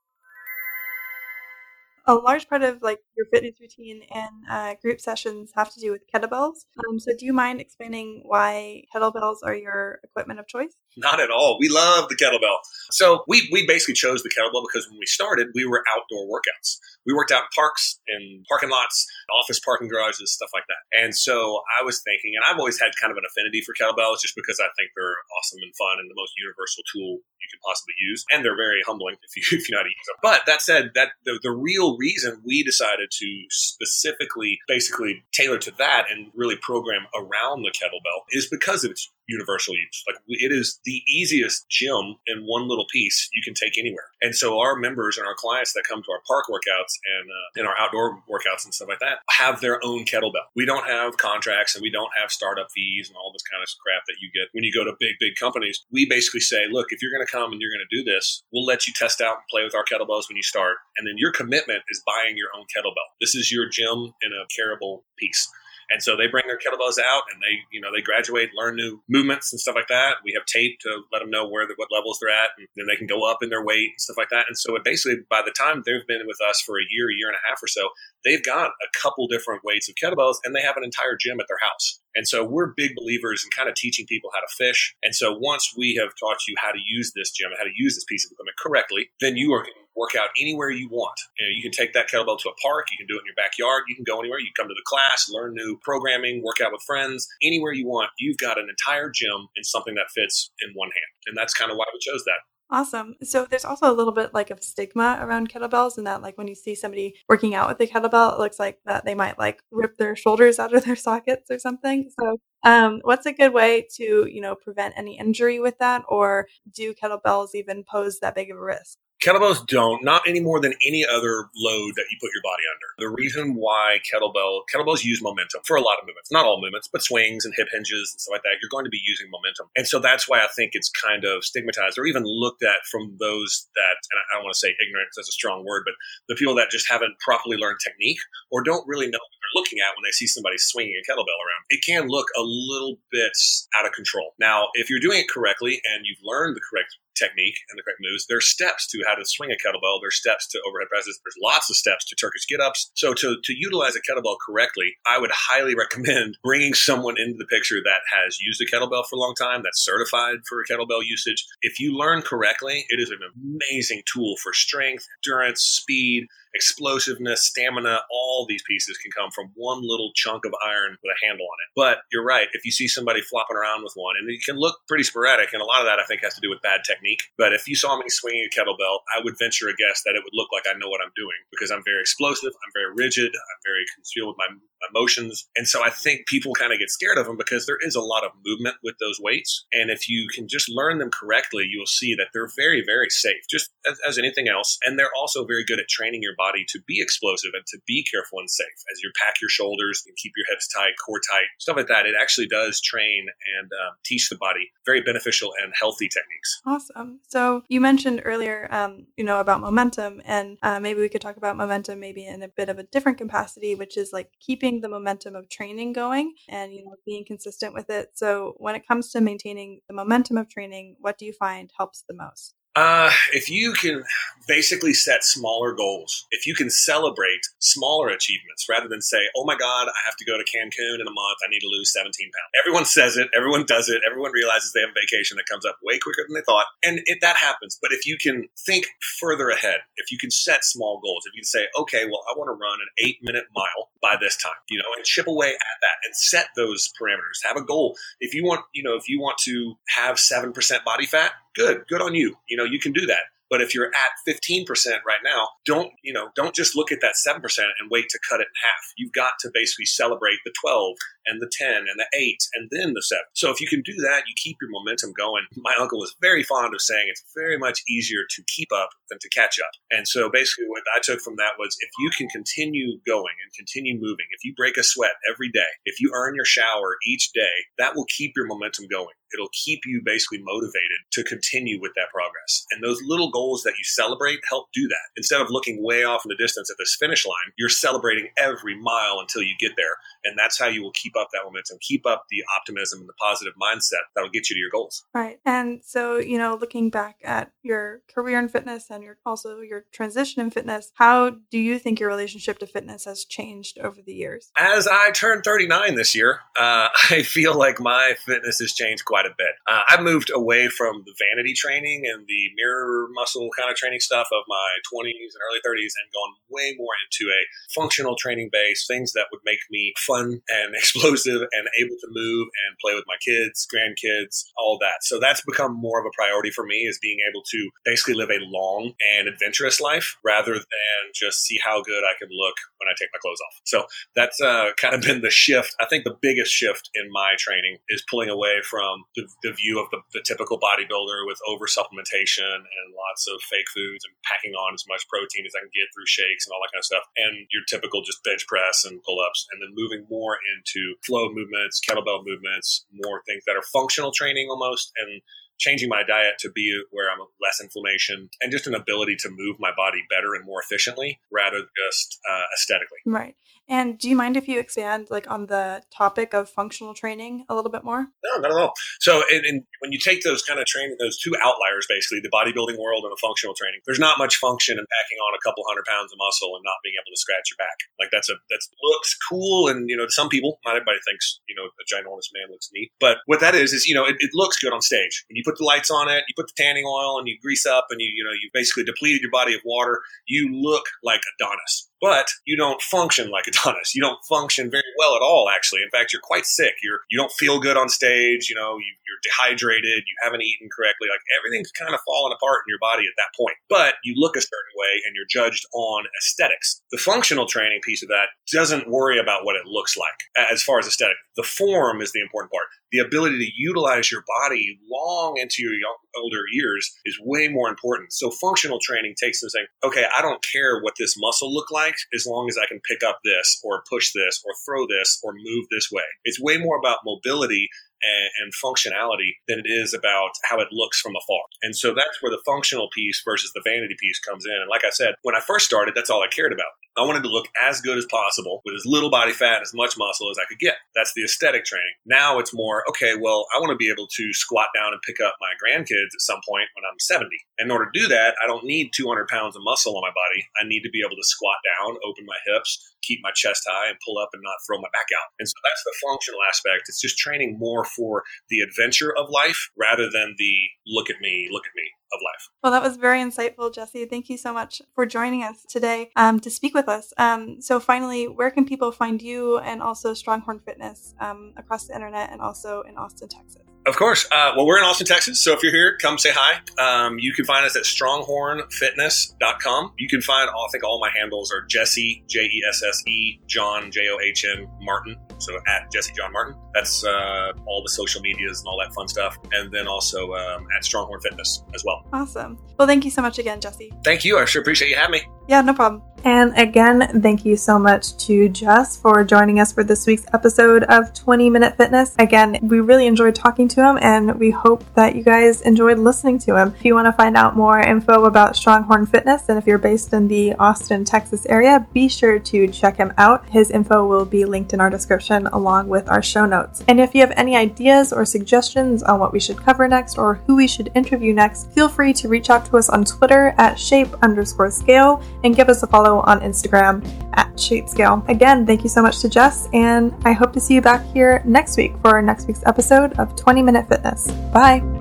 A 2.10 2.16
large 2.16 2.50
part 2.50 2.64
of 2.64 2.82
like 2.82 3.00
your 3.16 3.28
fitness 3.28 3.62
routine 3.62 4.02
and 4.10 4.34
uh, 4.50 4.74
group 4.82 5.00
sessions 5.00 5.52
have 5.54 5.72
to 5.72 5.80
do 5.80 5.92
with 5.92 6.02
kettlebells. 6.10 6.66
Um, 6.88 7.00
so 7.00 7.12
do 7.18 7.26
you 7.26 7.34
mind 7.34 7.62
explaining 7.62 8.24
why 8.26 8.84
kettlebells 8.94 9.38
are 9.46 9.54
your 9.54 10.00
equipment 10.04 10.40
of 10.40 10.48
choice? 10.48 10.74
Not 10.98 11.20
at 11.20 11.30
all. 11.30 11.58
We 11.60 11.70
love 11.70 12.10
the 12.10 12.18
kettlebell. 12.18 12.58
So 12.90 13.24
we, 13.28 13.48
we 13.52 13.68
basically 13.68 13.94
chose 13.94 14.24
the 14.24 14.34
kettlebell 14.34 14.66
because 14.66 14.90
when 14.90 14.98
we 14.98 15.06
started, 15.06 15.50
we 15.54 15.66
were 15.66 15.84
outdoor 15.94 16.26
workouts. 16.26 16.82
We 17.06 17.14
worked 17.14 17.32
out 17.32 17.44
in 17.46 17.54
parks 17.56 18.02
and 18.08 18.44
parking 18.50 18.70
lots, 18.70 19.06
office 19.30 19.60
parking 19.60 19.88
garages, 19.88 20.34
stuff 20.34 20.50
like 20.54 20.66
that. 20.66 20.82
And 20.98 21.14
so 21.16 21.62
I 21.78 21.86
was 21.86 22.02
thinking, 22.02 22.34
and 22.34 22.44
I've 22.50 22.58
always 22.58 22.80
had 22.82 22.90
kind 23.00 23.12
of 23.12 23.18
an 23.18 23.24
affinity 23.30 23.62
for 23.62 23.78
kettlebells 23.78 24.26
just 24.26 24.34
because 24.36 24.58
I 24.58 24.68
think 24.82 24.90
they're 24.98 25.22
awesome 25.38 25.62
and 25.62 25.74
fun 25.78 26.02
and 26.02 26.10
the 26.10 26.18
most 26.18 26.34
universal 26.42 26.82
tool 26.90 27.22
you 27.22 27.48
can 27.54 27.62
possibly 27.62 27.94
use. 28.02 28.26
And 28.34 28.42
they're 28.42 28.58
very 28.58 28.82
humbling 28.82 29.22
if 29.22 29.38
you, 29.38 29.46
if 29.62 29.70
you 29.70 29.78
know 29.78 29.86
how 29.86 29.88
to 29.88 29.94
use 29.94 30.08
them. 30.10 30.18
But 30.26 30.50
that 30.50 30.66
said, 30.66 30.98
that 30.98 31.14
the, 31.24 31.38
the 31.46 31.54
real 31.54 31.99
reason 32.00 32.42
we 32.46 32.64
decided 32.64 33.10
to 33.12 33.46
specifically 33.50 34.60
basically 34.68 35.24
tailor 35.34 35.58
to 35.60 35.72
that 35.78 36.06
and 36.10 36.32
really 36.36 36.56
program 36.62 37.02
around 37.16 37.62
the 37.62 37.72
kettlebell 37.72 38.24
is 38.32 38.48
because 38.50 38.84
of 38.84 38.92
its 38.92 39.12
universal 39.30 39.76
use. 39.76 40.04
Like 40.08 40.18
it 40.28 40.52
is 40.52 40.82
the 40.84 41.02
easiest 41.08 41.70
gym 41.70 42.18
in 42.26 42.44
one 42.44 42.68
little 42.68 42.88
piece 42.92 43.30
you 43.34 43.42
can 43.46 43.54
take 43.54 43.78
anywhere. 43.78 44.10
And 44.22 44.36
so 44.36 44.60
our 44.60 44.76
members 44.76 45.18
and 45.18 45.28
our 45.28 45.36
clients 45.38 45.74
that 45.74 45.84
come 45.88 46.02
to 46.02 46.12
our 46.12 46.22
park 46.28 46.46
workouts 46.50 46.98
and 47.06 47.30
uh, 47.30 47.70
our 47.70 47.78
outdoor 47.80 48.18
workouts 48.28 48.66
and 48.66 48.74
stuff 48.74 48.90
like 48.90 49.00
that 49.00 49.20
have 49.30 49.62
their 49.62 49.80
own 49.86 50.06
kettlebell. 50.06 50.50
We 50.56 50.66
don't 50.66 50.88
have 50.88 51.18
contracts 51.18 51.76
and 51.76 51.84
we 51.84 51.92
don't 51.92 52.10
have 52.20 52.32
startup 52.32 52.68
fees 52.74 53.08
and 53.08 53.16
all 53.16 53.32
this 53.32 53.46
kind 53.46 53.62
of 53.62 53.70
crap 53.86 54.04
that 54.08 54.18
you 54.20 54.30
get 54.34 54.50
when 54.52 54.64
you 54.64 54.74
go 54.74 54.84
to 54.84 54.98
big 55.00 55.16
big 55.20 55.36
companies. 55.36 55.86
We 55.92 56.10
basically 56.10 56.42
say, 56.42 56.66
look, 56.72 56.88
if 56.90 57.02
you're 57.02 57.14
going 57.14 57.26
to 57.26 57.32
come 57.32 57.52
and 57.52 57.62
you're 57.62 57.72
going 57.72 57.86
to 57.86 57.96
do 57.96 58.04
this, 58.04 58.42
we'll 58.52 58.66
let 58.66 58.88
you 58.88 58.94
test 58.94 59.22
out 59.22 59.38
and 59.38 59.48
play 59.50 59.64
with 59.64 59.76
our 59.76 59.86
kettlebells 59.86 60.28
when 60.28 60.38
you 60.38 60.44
start, 60.44 60.78
and 60.98 61.08
then 61.08 61.16
your 61.18 61.32
commitment 61.32 61.84
is 61.90 62.02
buying 62.06 62.36
your 62.36 62.50
own 62.58 62.66
kettlebell. 62.74 63.14
This 63.22 63.36
is 63.36 63.52
your 63.52 63.70
gym 63.70 64.14
in 64.22 64.32
a 64.34 64.50
carryable 64.50 65.04
piece. 65.18 65.48
And 65.90 66.04
so 66.04 66.16
they 66.16 66.28
bring 66.28 66.46
their 66.48 66.58
kettlebells 66.58 67.00
out 67.02 67.24
and 67.34 67.42
they, 67.42 67.66
you 67.72 67.82
know, 67.82 67.90
they 67.94 68.02
graduate, 68.02 68.52
learn 68.54 68.76
new 68.76 69.02
movements 69.10 69.52
and 69.52 69.60
stuff 69.60 69.76
like 69.76 69.88
that. 69.90 70.22
We 70.24 70.34
have 70.38 70.46
tape 70.46 70.80
to 70.82 71.02
let 71.12 71.20
them 71.20 71.30
know 71.30 71.48
where 71.48 71.66
the, 71.66 71.74
what 71.78 71.90
levels 71.92 72.20
they're 72.22 72.30
at, 72.30 72.52
and 72.58 72.68
then 72.76 72.88
they 72.88 72.96
can 72.96 73.08
go 73.08 73.30
up 73.30 73.42
in 73.42 73.50
their 73.50 73.64
weight 73.64 73.98
and 73.98 74.02
stuff 74.02 74.18
like 74.18 74.30
that. 74.30 74.46
And 74.48 74.58
so 74.58 74.76
it 74.76 74.84
basically, 74.84 75.26
by 75.30 75.42
the 75.44 75.52
time 75.52 75.84
they've 75.86 76.06
been 76.08 76.28
with 76.28 76.38
us 76.48 76.62
for 76.62 76.78
a 76.78 76.86
year, 76.90 77.10
a 77.10 77.18
year 77.18 77.28
and 77.28 77.38
a 77.38 77.50
half 77.50 77.62
or 77.62 77.68
so, 77.68 77.90
they've 78.24 78.44
got 78.44 78.72
a 78.82 78.90
couple 79.02 79.28
different 79.28 79.64
weights 79.64 79.90
of 79.90 79.96
kettlebells 79.96 80.38
and 80.44 80.56
they 80.56 80.62
have 80.62 80.78
an 80.78 80.84
entire 80.84 81.18
gym 81.20 81.40
at 81.40 81.48
their 81.48 81.62
house. 81.62 82.00
And 82.16 82.28
so 82.28 82.44
we're 82.44 82.74
big 82.76 82.96
believers 82.96 83.44
in 83.44 83.50
kind 83.52 83.70
of 83.70 83.76
teaching 83.76 84.06
people 84.06 84.32
how 84.34 84.42
to 84.42 84.52
fish. 84.58 84.96
And 85.04 85.16
so 85.16 85.38
once 85.38 85.74
we 85.78 85.96
have 86.02 86.14
taught 86.20 86.48
you 86.48 86.56
how 86.58 86.72
to 86.72 86.80
use 86.86 87.14
this 87.16 87.32
gym, 87.32 87.50
and 87.50 87.58
how 87.58 87.64
to 87.64 87.74
use 87.76 87.96
this 87.96 88.06
piece 88.06 88.26
of 88.26 88.32
equipment 88.32 88.58
correctly, 88.58 89.10
then 89.22 89.38
you 89.38 89.54
are 89.54 89.66
work 90.00 90.16
out 90.16 90.30
anywhere 90.40 90.72
you 90.72 90.88
want. 90.88 91.20
You, 91.38 91.46
know, 91.46 91.52
you 91.54 91.62
can 91.62 91.72
take 91.72 91.94
that 91.94 92.10
kettlebell 92.10 92.40
to 92.40 92.50
a 92.50 92.56
park, 92.64 92.88
you 92.90 92.98
can 92.98 93.08
do 93.08 93.20
it 93.20 93.28
in 93.28 93.28
your 93.28 93.36
backyard, 93.36 93.84
you 93.88 93.96
can 93.96 94.06
go 94.06 94.20
anywhere, 94.20 94.40
you 94.40 94.48
come 94.56 94.70
to 94.70 94.74
the 94.74 94.88
class, 94.88 95.30
learn 95.30 95.54
new 95.54 95.78
programming, 95.84 96.42
work 96.42 96.62
out 96.64 96.72
with 96.72 96.82
friends, 96.88 97.28
anywhere 97.44 97.74
you 97.74 97.86
want. 97.86 98.10
You've 98.18 98.38
got 98.38 98.58
an 98.58 98.68
entire 98.70 99.12
gym 99.12 99.50
in 99.56 99.64
something 99.64 99.96
that 99.96 100.08
fits 100.16 100.52
in 100.62 100.72
one 100.74 100.88
hand. 100.88 101.12
And 101.28 101.38
that's 101.38 101.54
kind 101.54 101.70
of 101.70 101.78
why 101.78 101.86
we 101.94 102.00
chose 102.00 102.24
that. 102.24 102.40
Awesome. 102.72 103.16
So 103.24 103.48
there's 103.50 103.66
also 103.66 103.92
a 103.92 103.96
little 103.96 104.14
bit 104.14 104.32
like 104.32 104.52
of 104.52 104.64
stigma 104.64 105.18
around 105.20 105.50
kettlebells 105.50 105.98
and 105.98 106.06
that 106.06 106.22
like 106.22 106.38
when 106.38 106.48
you 106.48 106.54
see 106.54 106.76
somebody 106.76 107.16
working 107.28 107.56
out 107.56 107.68
with 107.68 107.82
a 107.82 107.92
kettlebell, 107.92 108.34
it 108.34 108.40
looks 108.40 108.60
like 108.60 108.78
that 108.86 109.06
they 109.06 109.16
might 109.16 109.40
like 109.40 109.64
rip 109.72 109.98
their 109.98 110.16
shoulders 110.16 110.60
out 110.60 110.74
of 110.74 110.86
their 110.86 110.96
sockets 111.08 111.50
or 111.50 111.58
something. 111.58 112.12
So 112.20 112.38
um, 112.64 113.00
what's 113.04 113.26
a 113.26 113.34
good 113.34 113.54
way 113.54 113.88
to, 113.96 114.28
you 114.32 114.40
know, 114.40 114.54
prevent 114.54 114.94
any 114.98 115.18
injury 115.18 115.60
with 115.60 115.80
that 115.80 116.04
or 116.08 116.48
do 116.72 116.94
kettlebells 116.94 117.56
even 117.56 117.84
pose 117.84 118.20
that 118.20 118.36
big 118.36 118.52
of 118.52 118.58
a 118.58 118.62
risk? 118.62 119.00
Kettlebells 119.20 119.68
don't, 119.68 120.02
not 120.02 120.24
any 120.26 120.40
more 120.40 120.62
than 120.62 120.74
any 120.80 121.04
other 121.06 121.52
load 121.52 121.92
that 122.00 122.08
you 122.08 122.16
put 122.24 122.32
your 122.32 122.44
body 122.44 122.64
under. 122.72 122.88
The 123.04 123.12
reason 123.12 123.56
why 123.56 124.00
kettlebell 124.08 124.64
kettlebells 124.72 125.04
use 125.04 125.22
momentum 125.22 125.60
for 125.68 125.76
a 125.76 125.82
lot 125.82 126.00
of 126.00 126.08
movements, 126.08 126.32
not 126.32 126.46
all 126.46 126.62
movements, 126.62 126.88
but 126.88 127.04
swings 127.04 127.44
and 127.44 127.54
hip 127.58 127.68
hinges 127.70 128.16
and 128.16 128.22
stuff 128.22 128.40
like 128.40 128.44
that, 128.44 128.64
you're 128.64 128.72
going 128.72 128.86
to 128.86 128.90
be 128.90 129.02
using 129.04 129.28
momentum. 129.28 129.68
And 129.76 129.86
so 129.86 130.00
that's 130.00 130.30
why 130.30 130.40
I 130.40 130.48
think 130.56 130.72
it's 130.72 130.88
kind 130.88 131.26
of 131.26 131.44
stigmatized 131.44 132.00
or 132.00 132.06
even 132.08 132.24
looked 132.24 132.64
at 132.64 132.88
from 132.90 133.18
those 133.20 133.68
that, 133.76 134.00
and 134.00 134.18
I 134.32 134.40
don't 134.40 134.48
want 134.48 134.56
to 134.56 134.64
say 134.64 134.72
ignorance, 134.80 135.20
that's 135.20 135.28
a 135.28 135.36
strong 135.36 135.68
word, 135.68 135.84
but 135.84 136.00
the 136.32 136.40
people 136.40 136.56
that 136.56 136.72
just 136.72 136.88
haven't 136.88 137.20
properly 137.20 137.58
learned 137.58 137.84
technique 137.84 138.24
or 138.52 138.64
don't 138.64 138.88
really 138.88 139.12
know 139.12 139.20
what 139.20 139.36
they're 139.36 139.60
looking 139.60 139.80
at 139.84 140.00
when 140.00 140.08
they 140.08 140.16
see 140.16 140.28
somebody 140.32 140.56
swinging 140.58 140.96
a 140.96 141.04
kettlebell 141.04 141.44
around. 141.44 141.68
It 141.68 141.84
can 141.84 142.08
look 142.08 142.28
a 142.40 142.42
little 142.42 143.04
bit 143.12 143.36
out 143.76 143.86
of 143.86 143.92
control. 143.92 144.32
Now, 144.40 144.72
if 144.80 144.90
you're 144.90 145.04
doing 145.04 145.20
it 145.20 145.28
correctly 145.28 145.82
and 145.92 146.08
you've 146.08 146.24
learned 146.24 146.56
the 146.56 146.64
correct 146.64 146.96
technique 147.20 147.60
and 147.70 147.78
the 147.78 147.84
correct 147.84 148.00
moves. 148.00 148.26
There's 148.28 148.48
steps 148.48 148.88
to 148.88 149.04
how 149.06 149.16
to 149.16 149.26
swing 149.26 149.52
a 149.52 149.60
kettlebell. 149.60 150.00
There's 150.02 150.18
steps 150.18 150.48
to 150.50 150.62
overhead 150.68 150.88
presses. 150.90 151.20
There's 151.24 151.36
lots 151.44 151.70
of 151.70 151.76
steps 151.76 152.06
to 152.06 152.16
Turkish 152.16 152.48
get 152.48 152.60
ups. 152.64 152.92
So 152.96 153.14
to, 153.14 153.36
to 153.44 153.54
utilize 153.54 153.96
a 153.96 154.02
kettlebell 154.02 154.38
correctly, 154.40 154.96
I 155.06 155.20
would 155.20 155.32
highly 155.34 155.76
recommend 155.78 156.38
bringing 156.44 156.74
someone 156.74 157.20
into 157.20 157.38
the 157.38 157.46
picture 157.52 157.84
that 157.84 158.02
has 158.10 158.40
used 158.40 158.62
a 158.62 158.70
kettlebell 158.72 159.04
for 159.10 159.18
a 159.18 159.20
long 159.20 159.36
time, 159.36 159.62
that's 159.64 159.84
certified 159.84 160.40
for 160.48 160.64
kettlebell 160.70 161.04
usage. 161.06 161.46
If 161.62 161.80
you 161.80 161.98
learn 161.98 162.22
correctly, 162.22 162.86
it 162.90 163.00
is 163.00 163.10
an 163.10 163.20
amazing 163.36 164.04
tool 164.12 164.36
for 164.42 164.54
strength, 164.54 165.06
endurance, 165.26 165.62
speed, 165.62 166.28
explosiveness, 166.56 167.46
stamina, 167.46 168.02
all 168.12 168.46
these 168.48 168.64
pieces 168.68 168.98
can 168.98 169.12
come 169.12 169.30
from 169.32 169.52
one 169.56 169.82
little 169.82 170.12
chunk 170.16 170.46
of 170.46 170.54
iron 170.66 170.98
with 171.02 171.14
a 171.14 171.20
handle 171.26 171.46
on 171.46 171.60
it. 171.62 171.70
But 171.76 172.00
you're 172.12 172.26
right. 172.26 172.48
If 172.54 172.66
you 172.66 172.72
see 172.72 172.88
somebody 172.88 173.22
flopping 173.22 173.58
around 173.58 173.84
with 173.84 173.94
one, 173.96 174.16
and 174.20 174.30
it 174.30 174.42
can 174.46 174.58
look 174.58 174.78
pretty 174.88 175.04
sporadic, 175.04 175.54
and 175.54 175.62
a 175.62 175.66
lot 175.66 175.82
of 175.82 175.88
that 175.88 176.00
I 176.00 176.06
think 176.06 176.22
has 176.24 176.36
to 176.36 176.42
do 176.42 176.50
with 176.50 176.62
bad 176.62 176.82
technique. 176.86 177.22
But 177.38 177.54
if 177.54 177.68
you 177.68 177.76
saw 177.76 177.98
me 177.98 178.10
swinging 178.10 178.48
a 178.48 178.54
kettlebell, 178.54 179.06
I 179.14 179.22
would 179.24 179.38
venture 179.38 179.70
a 179.70 179.76
guess 179.76 180.02
that 180.06 180.16
it 180.16 180.24
would 180.24 180.34
look 180.34 180.50
like 180.52 180.66
I 180.70 180.78
know 180.78 180.90
what 180.90 181.02
I'm 181.02 181.14
doing 181.16 181.38
because 181.52 181.72
I'm 181.72 181.84
very 181.86 182.02
explosive, 182.02 182.52
I'm 182.52 182.74
very 182.74 182.94
rigid, 182.96 183.30
I'm 183.30 183.62
very 183.64 183.86
concealed 183.96 184.34
with 184.34 184.40
my 184.42 184.50
emotions. 184.90 185.48
And 185.56 185.68
so 185.68 185.84
I 185.84 185.90
think 185.90 186.28
people 186.28 186.54
kind 186.54 186.74
of 186.74 186.80
get 186.80 186.90
scared 186.90 187.18
of 187.18 187.26
them 187.26 187.38
because 187.38 187.66
there 187.66 187.80
is 187.82 187.96
a 187.96 188.02
lot 188.02 188.24
of 188.24 188.32
movement 188.46 188.78
with 188.84 188.96
those 189.00 189.20
weights. 189.20 189.66
And 189.74 189.90
if 189.90 190.10
you 190.10 190.28
can 190.34 190.48
just 190.48 190.70
learn 190.70 191.00
them 191.00 191.12
correctly, 191.12 191.66
you'll 191.70 191.86
see 191.86 192.16
that 192.16 192.28
they're 192.34 192.50
very, 192.56 192.84
very 192.86 193.10
safe, 193.10 193.44
just 193.50 193.72
as, 193.90 193.98
as 194.08 194.18
anything 194.18 194.48
else. 194.48 194.78
And 194.84 194.98
they're 194.98 195.14
also 195.18 195.46
very 195.46 195.66
good 195.66 195.80
at 195.80 195.88
training 195.90 196.22
your 196.24 196.36
body 196.38 196.66
to 196.70 196.80
be 196.88 197.02
explosive 197.02 197.52
and 197.54 197.66
to 197.68 197.80
be 197.88 198.06
careful 198.10 198.40
and 198.40 198.50
safe 198.50 198.80
as 198.92 199.02
you 199.04 199.12
pack 199.20 199.36
your 199.42 199.50
shoulders 199.50 200.04
and 200.08 200.16
keep 200.18 200.34
your 200.36 200.46
hips 200.50 200.68
tight, 200.74 200.94
core 201.06 201.22
tight, 201.32 201.48
stuff 201.60 201.78
like 201.78 201.88
that. 201.88 202.06
It 202.06 202.16
actually 202.20 202.48
does 202.48 202.82
train 202.82 203.26
and 203.60 203.70
um, 203.74 203.96
teach 204.06 204.30
the 204.30 204.38
body 204.38 204.72
very 204.86 205.02
beneficial 205.02 205.52
and 205.62 205.74
healthy 205.78 206.08
techniques. 206.08 206.62
Awesome. 206.66 207.20
So 207.28 207.64
you 207.68 207.82
mentioned 207.82 208.22
earlier, 208.24 208.68
um, 208.72 209.08
you 209.18 209.24
know, 209.24 209.40
about 209.40 209.62
momentum, 209.62 210.22
and 210.26 210.58
uh, 210.62 210.80
maybe 210.80 211.00
we 211.00 211.10
could 211.10 211.22
talk 211.22 211.38
about 211.38 211.58
momentum 211.58 212.00
maybe 212.00 212.26
in 212.26 212.44
a 212.44 212.48
bit 212.48 212.70
of 212.70 212.80
a 212.80 212.84
different 212.84 213.18
capacity, 213.18 213.76
which 213.76 213.98
is 213.98 214.12
like 214.14 214.32
keeping 214.40 214.69
keeping 214.70 214.82
the 214.82 214.90
momentum 214.90 215.36
of 215.36 215.50
training 215.50 215.94
going 215.94 216.34
and 216.50 216.74
you 216.74 216.86
know 216.86 216.96
being 217.06 217.26
consistent 217.26 217.74
with 217.74 217.90
it. 217.90 218.10
So 218.16 218.54
when 218.58 218.76
it 218.76 218.88
comes 218.88 219.12
to 219.12 219.22
maintaining 219.22 219.82
the 219.88 219.94
momentum 219.96 220.38
of 220.38 220.50
training, 220.50 220.96
what 221.00 221.18
do 221.18 221.26
you 221.26 221.34
find 221.34 221.72
helps 221.78 222.04
the 222.08 222.16
most? 222.16 222.56
Uh, 222.76 223.12
if 223.34 223.50
you 223.50 223.74
can 223.74 224.04
basically 224.48 224.94
set 224.94 225.24
smaller 225.24 225.74
goals, 225.74 226.26
if 226.32 226.48
you 226.48 226.56
can 226.56 226.70
celebrate 226.70 227.42
smaller 227.60 228.10
achievements 228.10 228.66
rather 228.68 228.88
than 228.90 229.02
say, 229.02 229.18
oh 229.38 229.46
my 229.46 229.56
God, 229.56 229.88
I 229.88 230.02
have 230.06 230.16
to 230.18 230.26
go 230.26 230.38
to 230.38 230.44
Cancun 230.44 230.96
in 231.00 231.08
a 231.08 231.14
month, 231.14 231.38
I 231.46 231.50
need 231.50 231.62
to 231.62 231.70
lose 231.70 231.94
17 231.94 232.10
pounds. 232.12 232.52
Everyone 232.60 232.86
says 232.86 233.16
it, 233.16 233.30
everyone 233.38 233.66
does 233.66 233.90
it, 233.90 234.02
everyone 234.10 234.32
realizes 234.32 234.74
they 234.74 234.82
have 234.82 234.90
a 234.90 235.02
vacation 235.06 235.38
that 235.38 235.46
comes 235.46 235.66
up 235.66 235.78
way 235.84 236.00
quicker 236.00 236.26
than 236.28 236.34
they 236.34 236.42
thought. 236.42 236.66
And 236.84 237.02
it, 237.06 237.20
that 237.22 237.38
happens. 237.38 237.78
But 237.80 237.94
if 237.94 238.08
you 238.08 238.18
can 238.18 238.50
think 238.66 238.88
further 239.22 239.50
ahead, 239.50 239.82
if 239.98 240.12
you 240.12 240.18
can 240.18 240.32
set 240.32 240.66
small 240.66 241.00
goals, 241.00 241.24
if 241.28 241.36
you 241.36 241.42
can 241.42 241.54
say, 241.54 241.68
okay, 241.78 242.06
well, 242.06 242.26
I 242.26 242.38
want 242.38 242.50
to 242.50 242.58
run 242.58 242.82
an 242.82 242.90
eight 243.06 243.18
minute 243.22 243.46
mile 243.56 243.90
by 244.02 244.18
this 244.20 244.36
time, 244.36 244.58
you 244.70 244.80
know, 244.80 244.90
and 244.98 245.06
chip 245.06 245.28
away 245.28 245.54
at 245.54 245.78
that 245.82 245.98
and 246.06 246.16
set 246.16 246.48
those 246.56 246.90
parameters, 247.00 247.46
have 247.46 247.58
a 247.58 247.66
goal. 247.66 247.96
If 248.20 248.34
you 248.34 248.44
want, 248.44 248.62
you 248.74 248.82
know, 248.82 248.96
if 248.96 249.08
you 249.08 249.22
want 249.22 249.38
to 249.46 249.76
have 249.96 250.16
7% 250.16 250.54
body 250.84 251.06
fat, 251.06 251.34
good, 251.56 251.84
good 251.88 252.02
on 252.02 252.16
you. 252.16 252.36
You 252.48 252.58
know, 252.58 252.64
you 252.64 252.80
can 252.80 252.94
do 252.94 253.06
that. 253.08 253.24
But 253.50 253.62
if 253.62 253.74
you're 253.74 253.88
at 253.88 254.14
15% 254.30 254.66
right 255.08 255.20
now, 255.24 255.50
don't, 255.66 255.92
you 256.04 256.14
know, 256.14 256.30
don't 256.36 256.54
just 256.54 256.76
look 256.76 256.92
at 256.92 257.02
that 257.02 257.16
7% 257.18 257.42
and 257.42 257.90
wait 257.90 258.08
to 258.10 258.20
cut 258.30 258.40
it 258.40 258.48
in 258.48 258.62
half. 258.64 258.94
You've 258.96 259.14
got 259.14 259.32
to 259.42 259.50
basically 259.54 259.88
celebrate 259.88 260.38
the 260.46 260.54
12 260.62 260.96
and 261.26 261.42
the 261.42 261.50
10 261.52 261.78
and 261.78 261.98
the 261.98 262.06
8 262.14 262.38
and 262.54 262.70
then 262.72 262.94
the 262.94 263.02
7. 263.02 263.22
So 263.34 263.50
if 263.50 263.60
you 263.60 263.68
can 263.68 263.82
do 263.82 263.96
that, 264.06 264.24
you 264.28 264.36
keep 264.38 264.58
your 264.62 264.70
momentum 264.70 265.14
going. 265.18 265.46
My 265.58 265.74
uncle 265.80 266.00
was 266.00 266.16
very 266.22 266.44
fond 266.44 266.76
of 266.76 266.82
saying 266.82 267.08
it's 267.10 267.26
very 267.36 267.58
much 267.58 267.82
easier 267.90 268.22
to 268.30 268.44
keep 268.56 268.70
up 268.72 268.90
than 269.10 269.18
to 269.20 269.30
catch 269.30 269.60
up. 269.60 269.72
And 269.90 270.08
so 270.08 270.30
basically 270.30 270.66
what 270.68 270.84
I 270.96 271.00
took 271.02 271.20
from 271.22 271.38
that 271.38 271.58
was 271.58 271.76
if 271.80 271.90
you 272.00 272.12
can 272.16 272.30
continue 272.30 273.00
going 273.08 273.34
and 273.44 273.54
continue 273.58 273.96
moving, 273.96 274.30
if 274.32 274.44
you 274.44 274.54
break 274.56 274.78
a 274.78 274.84
sweat 274.84 275.14
every 275.30 275.50
day, 275.50 275.74
if 275.86 276.00
you 276.00 276.12
earn 276.14 276.36
your 276.36 276.46
shower 276.46 276.98
each 277.08 277.32
day, 277.34 277.66
that 277.80 277.96
will 277.96 278.06
keep 278.16 278.34
your 278.36 278.46
momentum 278.46 278.86
going. 278.92 279.16
It'll 279.34 279.50
keep 279.54 279.82
you 279.86 280.02
basically 280.04 280.40
motivated 280.42 281.00
to 281.14 281.24
continue 281.24 281.80
with 281.82 281.92
that 281.96 282.10
progress. 282.14 282.66
And 282.72 282.84
those 282.84 283.02
little 283.04 283.32
goals 283.32 283.64
that 283.64 283.78
you 283.78 283.84
celebrate 283.84 284.40
help 284.50 284.68
do 284.74 284.88
that. 284.88 285.10
Instead 285.18 285.42
of 285.42 285.50
looking 285.50 285.84
way 285.84 286.04
off 286.04 286.26
in 286.26 286.30
the 286.30 286.44
distance 286.44 286.70
at 286.70 286.78
this 286.80 286.96
finish 287.00 287.26
line, 287.26 287.54
you're 287.58 287.70
celebrating 287.70 288.30
every 288.38 288.80
mile 288.80 289.20
until 289.20 289.42
you 289.42 289.56
get 289.60 289.74
there. 289.78 289.98
And 290.24 290.38
that's 290.38 290.60
how 290.60 290.68
you 290.68 290.84
will 290.84 290.92
keep 290.92 291.16
up 291.18 291.30
that 291.34 291.42
momentum, 291.46 291.78
keep 291.82 292.06
up 292.06 292.26
the 292.30 292.44
optimism 292.58 293.00
and 293.00 293.10
the 293.10 293.14
positive 293.14 293.54
mindset 293.62 294.04
that'll 294.16 294.30
get 294.30 294.50
you 294.50 294.56
to 294.56 294.60
your 294.60 294.70
goals. 294.70 295.06
Right. 295.14 295.40
And 295.46 295.82
so, 295.84 296.18
you 296.18 296.38
know, 296.38 296.58
looking 296.60 296.90
back 296.90 297.18
at 297.24 297.52
your 297.64 298.02
career 298.14 298.40
in 298.40 298.50
fitness 298.50 298.90
and 298.90 299.04
your 299.04 299.18
also 299.26 299.60
your 299.62 299.86
transition 299.92 300.42
in 300.42 300.52
fitness, 300.52 300.92
how 300.96 301.32
do 301.52 301.60
you 301.60 301.80
think 301.80 302.00
your 302.00 302.10
relationship 302.10 302.60
to 302.60 302.68
fitness 302.68 303.06
has 303.06 303.26
changed 303.26 303.80
over 303.80 304.02
the 304.02 304.14
years? 304.14 304.52
As 304.58 304.88
I 304.88 305.12
turn 305.12 305.42
39 305.42 305.96
this 305.96 306.16
year, 306.16 306.40
uh, 306.58 306.90
I 307.10 307.24
feel 307.24 307.58
like 307.58 307.80
my 307.80 308.16
fitness 308.26 308.60
has 308.60 308.74
changed 308.74 309.06
quite 309.06 309.26
a 309.26 309.34
bit. 309.38 309.56
Uh, 309.68 309.82
I've 309.90 310.02
moved 310.02 310.32
away 310.34 310.68
from 310.68 311.04
the 311.06 311.14
vanity 311.18 311.54
training 311.54 312.04
and 312.06 312.26
the 312.28 312.50
mirror 312.56 313.08
muscle 313.14 313.50
kind 313.58 313.70
of 313.70 313.76
training 313.76 314.00
stuff 314.00 314.28
of 314.32 314.44
my 314.48 314.70
20s 314.94 315.34
and 315.34 315.42
early 315.50 315.60
30s 315.66 315.94
and 316.02 316.12
gone 316.14 316.36
way 316.50 316.76
more 316.78 316.94
into 317.06 317.32
a 317.32 317.42
functional 317.74 318.16
training 318.16 318.50
base, 318.52 318.86
things 318.88 319.14
that 319.14 319.28
would 319.32 319.42
make 319.46 319.60
me 319.70 319.94
fun 320.10 320.42
and 320.50 320.76
explosive 320.82 321.42
and 321.42 321.66
able 321.80 321.96
to 322.02 322.08
move 322.10 322.48
and 322.66 322.78
play 322.82 322.96
with 322.96 323.06
my 323.08 323.16
kids, 323.22 323.68
grandkids, 323.70 324.46
all 324.58 324.78
that. 324.82 325.04
So 325.04 325.20
that's 325.20 325.42
become 325.46 325.74
more 325.76 326.00
of 326.00 326.06
a 326.06 326.16
priority 326.18 326.50
for 326.50 326.66
me 326.66 326.90
is 326.90 327.00
being 327.02 327.20
able 327.30 327.44
to 327.46 327.70
basically 327.86 328.16
live 328.16 328.30
a 328.30 328.42
long 328.42 328.94
and 329.16 329.28
adventurous 329.28 329.80
life 329.80 330.18
rather 330.26 330.54
than 330.54 331.00
just 331.14 331.44
see 331.44 331.60
how 331.64 331.82
good 331.82 332.04
I 332.04 332.18
can 332.18 332.30
look 332.32 332.56
when 332.78 332.90
I 332.90 332.96
take 332.98 333.10
my 333.14 333.20
clothes 333.22 333.40
off. 333.46 333.56
So 333.66 333.86
that's 334.16 334.42
uh, 334.42 334.72
kind 334.78 334.96
of 334.96 335.02
been 335.08 335.22
the 335.22 335.30
shift. 335.30 335.76
I 335.80 335.86
think 335.86 336.04
the 336.04 336.18
biggest 336.22 336.52
shift 336.52 336.90
in 336.96 337.12
my 337.12 337.36
training 337.38 337.78
is 337.90 338.04
pulling 338.10 338.30
away 338.30 338.62
from 338.64 339.06
the, 339.16 339.28
the 339.44 339.54
view 339.54 339.80
of 339.80 339.90
the, 339.92 340.02
the 340.14 340.24
typical 340.26 340.60
bodybuilder 340.60 341.28
with 341.28 341.40
over 341.48 341.68
supplementation 341.68 342.50
and 342.66 342.88
lots 342.96 343.28
of 343.28 343.42
fake 343.46 343.70
foods 343.74 344.04
and 344.06 344.14
packing 344.26 344.54
on 344.54 344.74
as 344.74 344.86
much 344.88 345.06
protein 345.08 345.46
as 345.46 345.54
I 345.56 345.62
can 345.62 345.74
get 345.74 345.92
through 345.94 346.08
shakes 346.08 346.48
and 346.48 346.52
all 346.54 346.62
that 346.64 346.72
kind 346.74 346.82
of 346.82 346.90
stuff. 346.90 347.06
And 347.20 347.48
your 347.52 347.64
typical 347.68 348.02
just 348.02 348.24
bench 348.24 348.48
press 348.48 348.86
and 348.86 349.04
pull 349.04 349.20
ups, 349.20 349.48
and 349.52 349.62
then 349.62 349.76
moving 349.76 349.99
more 350.10 350.38
into 350.56 350.96
flow 351.06 351.30
movements, 351.30 351.82
kettlebell 351.88 352.24
movements, 352.26 352.86
more 352.94 353.22
things 353.28 353.44
that 353.46 353.56
are 353.56 353.64
functional 353.74 354.12
training 354.12 354.48
almost, 354.50 354.92
and 354.98 355.22
changing 355.60 355.90
my 355.90 356.04
diet 356.08 356.36
to 356.40 356.50
be 356.50 356.82
where 356.92 357.12
I'm 357.12 357.20
less 357.42 357.60
inflammation 357.62 358.30
and 358.42 358.52
just 358.52 358.66
an 358.66 358.74
ability 358.74 359.18
to 359.18 359.30
move 359.30 359.58
my 359.60 359.72
body 359.76 360.04
better 360.10 360.34
and 360.34 360.46
more 360.46 360.62
efficiently 360.62 361.20
rather 361.32 361.58
than 361.58 361.68
just 361.92 362.20
uh, 362.30 362.44
aesthetically. 362.56 363.00
Right. 363.06 363.36
And 363.70 364.02
do 364.02 364.10
you 364.10 364.18
mind 364.18 364.36
if 364.36 364.50
you 364.50 364.60
expand 364.60 365.14
like 365.14 365.30
on 365.30 365.46
the 365.46 365.84
topic 365.94 366.34
of 366.34 366.50
functional 366.50 366.98
training 366.98 367.46
a 367.50 367.56
little 367.56 367.70
bit 367.70 367.84
more? 367.84 368.10
No, 368.26 368.42
not 368.42 368.52
at 368.52 368.58
all. 368.58 368.74
So, 369.00 369.22
in, 369.30 369.46
in, 369.46 369.64
when 369.80 369.92
you 369.94 370.00
take 370.00 370.24
those 370.24 370.42
kind 370.42 370.60
of 370.60 370.66
training, 370.66 370.98
those 371.00 371.22
two 371.22 371.38
outliers, 371.38 371.86
basically 371.88 372.20
the 372.26 372.34
bodybuilding 372.34 372.82
world 372.82 373.06
and 373.06 373.14
the 373.14 373.22
functional 373.22 373.54
training, 373.54 373.82
there's 373.86 374.02
not 374.02 374.18
much 374.18 374.36
function 374.38 374.82
in 374.82 374.86
packing 374.90 375.20
on 375.22 375.38
a 375.38 375.42
couple 375.46 375.64
hundred 375.70 375.86
pounds 375.86 376.10
of 376.12 376.18
muscle 376.18 376.58
and 376.58 376.66
not 376.66 376.82
being 376.84 376.98
able 376.98 377.14
to 377.14 377.22
scratch 377.22 377.54
your 377.54 377.62
back. 377.62 377.78
Like 378.02 378.10
that's 378.10 378.30
a 378.30 378.42
that 378.50 378.62
looks 378.82 379.16
cool, 379.30 379.70
and 379.70 379.86
you 379.88 379.96
know, 379.96 380.10
to 380.10 380.12
some 380.12 380.30
people, 380.30 380.58
not 380.66 380.74
everybody 380.74 380.98
thinks 381.06 381.40
you 381.46 381.54
know 381.54 381.70
a 381.70 381.86
ginormous 381.86 382.34
man 382.34 382.50
looks 382.50 382.74
neat. 382.74 382.90
But 383.00 383.22
what 383.30 383.40
that 383.40 383.54
is 383.54 383.72
is 383.72 383.86
you 383.86 383.94
know 383.94 384.06
it, 384.06 384.18
it 384.18 384.32
looks 384.34 384.58
good 384.58 384.74
on 384.74 384.82
stage. 384.82 385.26
When 385.30 385.38
you 385.38 385.44
put 385.46 385.62
the 385.62 385.64
lights 385.64 385.92
on 385.94 386.10
it, 386.10 386.26
you 386.26 386.34
put 386.34 386.50
the 386.50 386.58
tanning 386.58 386.90
oil, 386.90 387.22
and 387.22 387.28
you 387.28 387.38
grease 387.38 387.70
up, 387.70 387.94
and 387.94 388.02
you 388.02 388.10
you 388.10 388.26
know 388.26 388.34
you 388.34 388.50
basically 388.50 388.84
depleted 388.84 389.22
your 389.22 389.32
body 389.32 389.54
of 389.54 389.62
water. 389.64 390.02
You 390.26 390.50
look 390.50 390.90
like 391.04 391.22
Adonis 391.38 391.89
but 392.02 392.28
you 392.46 392.58
don't 392.58 392.82
function 392.82 393.30
like 393.30 393.46
Adonis. 393.48 393.94
You 394.00 394.06
don't 394.06 394.24
function 394.30 394.72
very 394.72 394.88
well 394.98 395.16
at 395.16 395.22
all, 395.22 395.50
actually. 395.50 395.82
In 395.82 395.90
fact, 395.90 396.14
you're 396.14 396.22
quite 396.22 396.46
sick. 396.46 396.76
You're 396.82 397.02
you 397.10 397.18
don't 397.18 397.34
feel 397.34 397.60
good 397.60 397.76
on 397.76 397.90
stage. 397.90 398.48
You 398.48 398.56
know, 398.56 398.78
you, 398.78 398.92
you're 399.04 399.20
dehydrated. 399.24 400.08
You 400.08 400.16
haven't 400.22 400.42
eaten 400.42 400.70
correctly. 400.72 401.10
Like 401.12 401.20
everything's 401.38 401.72
kind 401.72 401.94
of 401.94 402.00
falling 402.06 402.32
apart 402.32 402.64
in 402.64 402.72
your 402.72 402.80
body 402.80 403.04
at 403.04 403.18
that 403.18 403.36
point. 403.36 403.56
But 403.68 403.96
you 404.06 404.14
look 404.16 404.38
a 404.38 404.42
certain 404.42 404.76
way, 404.78 405.02
and 405.06 405.16
you're 405.16 405.28
judged 405.28 405.66
on 405.74 406.06
aesthetics. 406.22 406.82
The 406.92 406.98
functional 406.98 407.46
training 407.46 407.82
piece 407.84 408.04
of 408.04 408.10
that 408.10 408.32
doesn't 408.54 408.90
worry 408.90 409.20
about 409.20 409.44
what 409.44 409.58
it 409.58 409.66
looks 409.66 409.98
like 409.98 410.16
as 410.38 410.64
far 410.64 410.80
as 410.80 410.88
aesthetic. 410.88 411.18
The 411.36 411.44
form 411.44 412.02
is 412.02 412.14
the 412.14 412.22
important 412.22 412.52
part. 412.52 412.68
The 412.92 413.00
ability 413.00 413.38
to 413.38 413.52
utilize 413.56 414.12
your 414.12 414.24
body 414.42 414.80
long 414.90 415.38
into 415.38 415.58
your 415.60 415.74
young, 415.74 415.96
older 416.18 416.42
years 416.52 416.92
is 417.06 417.20
way 417.24 417.48
more 417.48 417.70
important. 417.70 418.14
So 418.14 418.32
functional 418.32 418.80
training 418.82 419.16
takes 419.22 419.42
them 419.42 419.50
saying, 419.50 419.68
okay, 419.84 420.06
I 420.18 420.22
don't 420.22 420.44
care 420.44 420.82
what 420.82 420.94
this 420.98 421.16
muscle 421.18 421.54
look 421.54 421.72
like 421.72 421.96
as 422.16 422.26
long 422.26 422.48
as 422.50 422.58
I 422.58 422.66
can 422.68 422.80
pick 422.88 423.04
up 423.04 423.20
this 423.24 423.60
or 423.64 423.84
push 423.90 424.12
this 424.14 424.42
or 424.46 424.54
throw 424.66 424.86
this 424.88 425.20
or 425.24 425.34
move 425.34 425.66
this 425.72 425.90
way. 425.92 426.04
It's 426.24 426.42
way 426.42 426.58
more 426.58 426.78
about 426.78 427.00
mobility 427.06 427.70
and, 428.02 428.30
and, 428.40 428.54
functionality 428.64 429.36
than 429.48 429.60
it 429.60 429.68
is 429.68 429.94
about 429.94 430.32
how 430.44 430.60
it 430.60 430.70
looks 430.72 431.02
from 431.02 431.14
afar. 431.16 431.44
And 431.62 431.76
so 431.76 431.94
that's 431.94 432.22
where 432.22 432.32
the 432.32 432.42
functional 432.46 432.90
piece 432.96 433.22
versus 433.26 433.52
the 433.54 433.62
vanity 433.66 433.96
piece 434.00 434.20
comes 434.20 434.46
in. 434.46 434.54
And 434.54 434.70
like 434.70 434.86
I 434.86 434.90
said, 434.90 435.16
when 435.24 435.36
I 435.36 435.42
first 435.42 435.66
started, 435.66 435.96
that's 435.96 436.10
all 436.10 436.24
I 436.24 436.28
cared 436.28 436.54
about. 436.54 436.72
I 436.98 437.06
wanted 437.06 437.24
to 437.24 437.30
look 437.30 437.48
as 437.56 437.82
good 437.82 437.98
as 437.98 438.06
possible 438.10 438.62
with 438.66 438.76
as 438.76 438.86
little 438.86 439.10
body 439.10 439.32
fat, 439.32 439.62
as 439.62 439.74
much 439.74 439.98
muscle 439.98 440.30
as 440.32 440.38
I 440.38 440.46
could 440.50 440.60
get. 440.60 440.76
That's 440.96 441.14
the 441.16 441.24
aesthetic 441.24 441.64
training. 441.64 441.94
Now 442.06 442.40
it's 442.40 442.54
more, 442.54 442.84
okay, 442.90 443.16
well, 443.16 443.46
I 443.56 443.60
want 443.60 443.72
to 443.72 443.80
be 443.80 443.90
able 443.90 444.08
to 444.08 444.34
squat 444.34 444.70
down 444.76 444.92
and 444.92 445.02
pick 445.06 445.22
up 445.22 445.36
my 445.40 445.54
grandkids 445.56 446.12
at 446.12 446.26
some 446.26 446.42
point 446.48 446.68
when 446.76 446.84
I'm 446.84 447.00
70. 447.00 447.30
In 447.60 447.72
order 447.72 447.86
to 447.86 448.00
do 448.00 448.08
that, 448.10 448.36
I 448.44 448.48
don't 448.48 448.66
need 448.66 448.92
200 448.94 449.28
pounds 449.28 449.56
of 449.56 449.64
muscle 449.64 449.96
on 449.96 450.02
my 450.02 450.12
body. 450.12 450.44
I 450.60 450.68
need 450.68 450.82
to 450.82 450.92
be 450.92 451.02
able 451.06 451.16
to 451.16 451.24
squat 451.24 451.58
down, 451.64 451.96
open 452.04 452.26
my 452.26 452.38
hips, 452.46 452.94
keep 453.02 453.20
my 453.24 453.32
chest 453.34 453.64
high 453.68 453.90
and 453.90 453.98
pull 454.06 454.18
up 454.18 454.30
and 454.34 454.44
not 454.44 454.60
throw 454.68 454.82
my 454.82 454.90
back 454.92 455.08
out. 455.16 455.32
And 455.40 455.48
so 455.48 455.56
that's 455.64 455.84
the 455.86 455.96
functional 456.04 456.42
aspect. 456.50 456.90
It's 456.90 457.02
just 457.02 457.18
training 457.18 457.58
more 457.60 457.86
for 457.86 458.24
the 458.50 458.60
adventure 458.60 459.16
of 459.16 459.30
life 459.30 459.70
rather 459.78 460.10
than 460.12 460.36
the 460.38 460.56
look 460.88 461.10
at 461.10 461.22
me, 461.22 461.48
look 461.52 461.66
at 461.66 461.76
me 461.76 461.88
of 462.14 462.20
life. 462.24 462.50
Well, 462.64 462.72
that 462.72 462.82
was 462.82 462.96
very 462.98 463.22
insightful, 463.22 463.72
Jesse. 463.74 464.06
Thank 464.06 464.30
you 464.30 464.38
so 464.38 464.54
much 464.54 464.82
for 464.94 465.06
joining 465.06 465.44
us 465.44 465.66
today 465.66 466.12
um, 466.16 466.40
to 466.42 466.50
speak 466.50 466.74
with 466.74 466.90
us. 466.90 467.14
Um, 467.18 467.62
so, 467.62 467.80
finally, 467.80 468.28
where 468.28 468.52
can 468.52 468.66
people 468.66 468.92
find 468.92 469.22
you 469.22 469.60
and 469.60 469.82
also 469.82 470.14
Stronghorn 470.14 470.62
Fitness 470.62 471.16
um, 471.20 471.54
across 471.58 471.88
the 471.88 471.96
internet 471.96 472.32
and 472.32 472.42
also 472.42 472.82
in 472.82 472.98
Austin, 472.98 473.30
Texas? 473.30 473.62
Of 473.86 473.96
course. 473.96 474.28
Uh, 474.32 474.52
well, 474.56 474.68
we're 474.68 474.78
in 474.78 474.84
Austin, 474.84 475.08
Texas. 475.08 475.42
So 475.42 475.54
if 475.54 475.64
you're 475.64 475.72
here, 475.72 475.98
come 475.98 476.18
say 476.18 476.32
hi. 476.34 476.60
Um, 476.78 477.18
you 477.18 477.34
can 477.34 477.46
find 477.46 477.66
us 477.66 477.76
at 477.76 477.84
stronghornfitness.com. 477.84 479.94
You 479.98 480.08
can 480.08 480.22
find, 480.22 480.50
I 480.50 480.68
think 480.72 480.84
all 480.84 481.00
my 481.00 481.10
handles 481.18 481.52
are 481.52 481.66
Jesse, 481.66 482.24
J 482.28 482.42
E 482.42 482.62
S 482.70 482.84
S 482.84 483.02
E, 483.08 483.40
John, 483.48 483.90
J 483.90 484.10
O 484.10 484.20
H 484.20 484.46
N, 484.46 484.70
Martin. 484.82 485.16
So 485.40 485.58
at 485.68 485.92
Jesse 485.92 486.14
John 486.14 486.32
Martin. 486.32 486.56
That's 486.74 487.04
uh, 487.04 487.52
all 487.66 487.82
the 487.84 487.90
social 487.90 488.22
medias 488.22 488.60
and 488.60 488.68
all 488.68 488.80
that 488.80 488.94
fun 488.94 489.08
stuff. 489.08 489.38
And 489.52 489.72
then 489.72 489.88
also 489.88 490.34
um, 490.34 490.68
at 490.76 490.84
Stronghorn 490.84 491.22
Fitness 491.22 491.64
as 491.74 491.84
well. 491.86 492.06
Awesome. 492.14 492.58
Well, 492.78 492.88
thank 492.88 493.06
you 493.06 493.12
so 493.12 493.22
much 493.22 493.40
again, 493.40 493.60
Jesse. 493.62 493.92
Thank 494.04 494.26
you. 494.26 494.38
I 494.38 494.46
sure 494.46 494.62
appreciate 494.62 494.90
you 494.90 494.96
having 494.96 495.14
me. 495.14 495.39
Yeah, 495.50 495.62
no 495.62 495.74
problem. 495.74 496.04
And 496.24 496.54
again, 496.58 497.22
thank 497.22 497.46
you 497.46 497.56
so 497.56 497.80
much 497.80 498.18
to 498.26 498.50
Jess 498.50 498.98
for 498.98 499.24
joining 499.24 499.60
us 499.60 499.72
for 499.72 499.84
this 499.84 500.06
week's 500.06 500.26
episode 500.34 500.84
of 500.84 501.14
20 501.14 501.50
Minute 501.50 501.78
Fitness. 501.78 502.16
Again, 502.20 502.58
we 502.62 502.80
really 502.80 503.08
enjoyed 503.08 503.36
talking 503.36 503.68
to 503.70 503.82
him 503.82 503.98
and 504.02 504.38
we 504.38 504.52
hope 504.52 504.84
that 504.96 505.16
you 505.16 505.24
guys 505.24 505.62
enjoyed 505.62 505.98
listening 505.98 506.38
to 506.40 506.58
him. 506.58 506.74
If 506.78 506.86
you 506.86 506.94
want 506.94 507.06
to 507.06 507.14
find 507.14 507.38
out 507.38 507.56
more 507.56 507.80
info 507.80 508.26
about 508.26 508.54
Stronghorn 508.54 509.08
Fitness 509.08 509.50
and 509.50 509.58
if 509.58 509.66
you're 509.66 509.78
based 509.78 510.14
in 510.14 510.28
the 510.28 510.54
Austin, 510.56 511.06
Texas 511.06 511.46
area, 511.46 511.88
be 511.94 512.10
sure 512.10 512.40
to 512.40 512.68
check 512.68 512.98
him 512.98 513.14
out. 513.18 513.48
His 513.50 513.72
info 513.72 514.06
will 514.06 514.26
be 514.26 514.46
linked 514.46 514.74
in 514.74 514.82
our 514.82 514.90
description 514.90 515.48
along 515.48 515.88
with 515.88 516.10
our 516.10 516.22
show 516.22 516.46
notes. 516.46 516.84
And 516.88 517.00
if 517.00 517.16
you 517.16 517.22
have 517.22 517.34
any 517.38 517.56
ideas 517.56 518.12
or 518.12 518.26
suggestions 518.26 519.04
on 519.04 519.20
what 519.20 519.32
we 519.32 519.40
should 519.40 519.58
cover 519.58 519.88
next 519.88 520.18
or 520.18 520.36
who 520.46 520.56
we 520.58 520.68
should 520.68 520.92
interview 520.96 521.34
next, 521.34 521.72
feel 521.72 521.88
free 521.88 522.14
to 522.14 522.28
reach 522.28 522.50
out 522.50 522.66
to 522.66 522.78
us 522.78 522.90
on 522.90 523.06
Twitter 523.06 523.54
at 523.58 523.80
shape 523.80 524.10
underscore 524.22 524.72
scale 524.72 525.24
and 525.44 525.56
give 525.56 525.70
us 525.70 525.84
a 525.84 525.88
follow 525.88 526.20
on 526.22 526.42
Instagram 526.42 527.06
at 527.38 527.54
ShapeScale. 527.54 528.28
Again, 528.28 528.66
thank 528.66 528.84
you 528.84 528.90
so 528.90 529.02
much 529.02 529.20
to 529.20 529.30
Jess, 529.30 529.68
and 529.74 530.14
I 530.26 530.34
hope 530.34 530.54
to 530.54 530.60
see 530.60 530.76
you 530.76 530.82
back 530.82 531.06
here 531.14 531.42
next 531.46 531.78
week 531.78 531.94
for 532.02 532.22
next 532.22 532.48
week's 532.48 532.64
episode 532.66 533.14
of 533.20 533.36
20 533.36 533.62
Minute 533.62 533.88
Fitness. 533.88 534.30
Bye. 534.54 534.99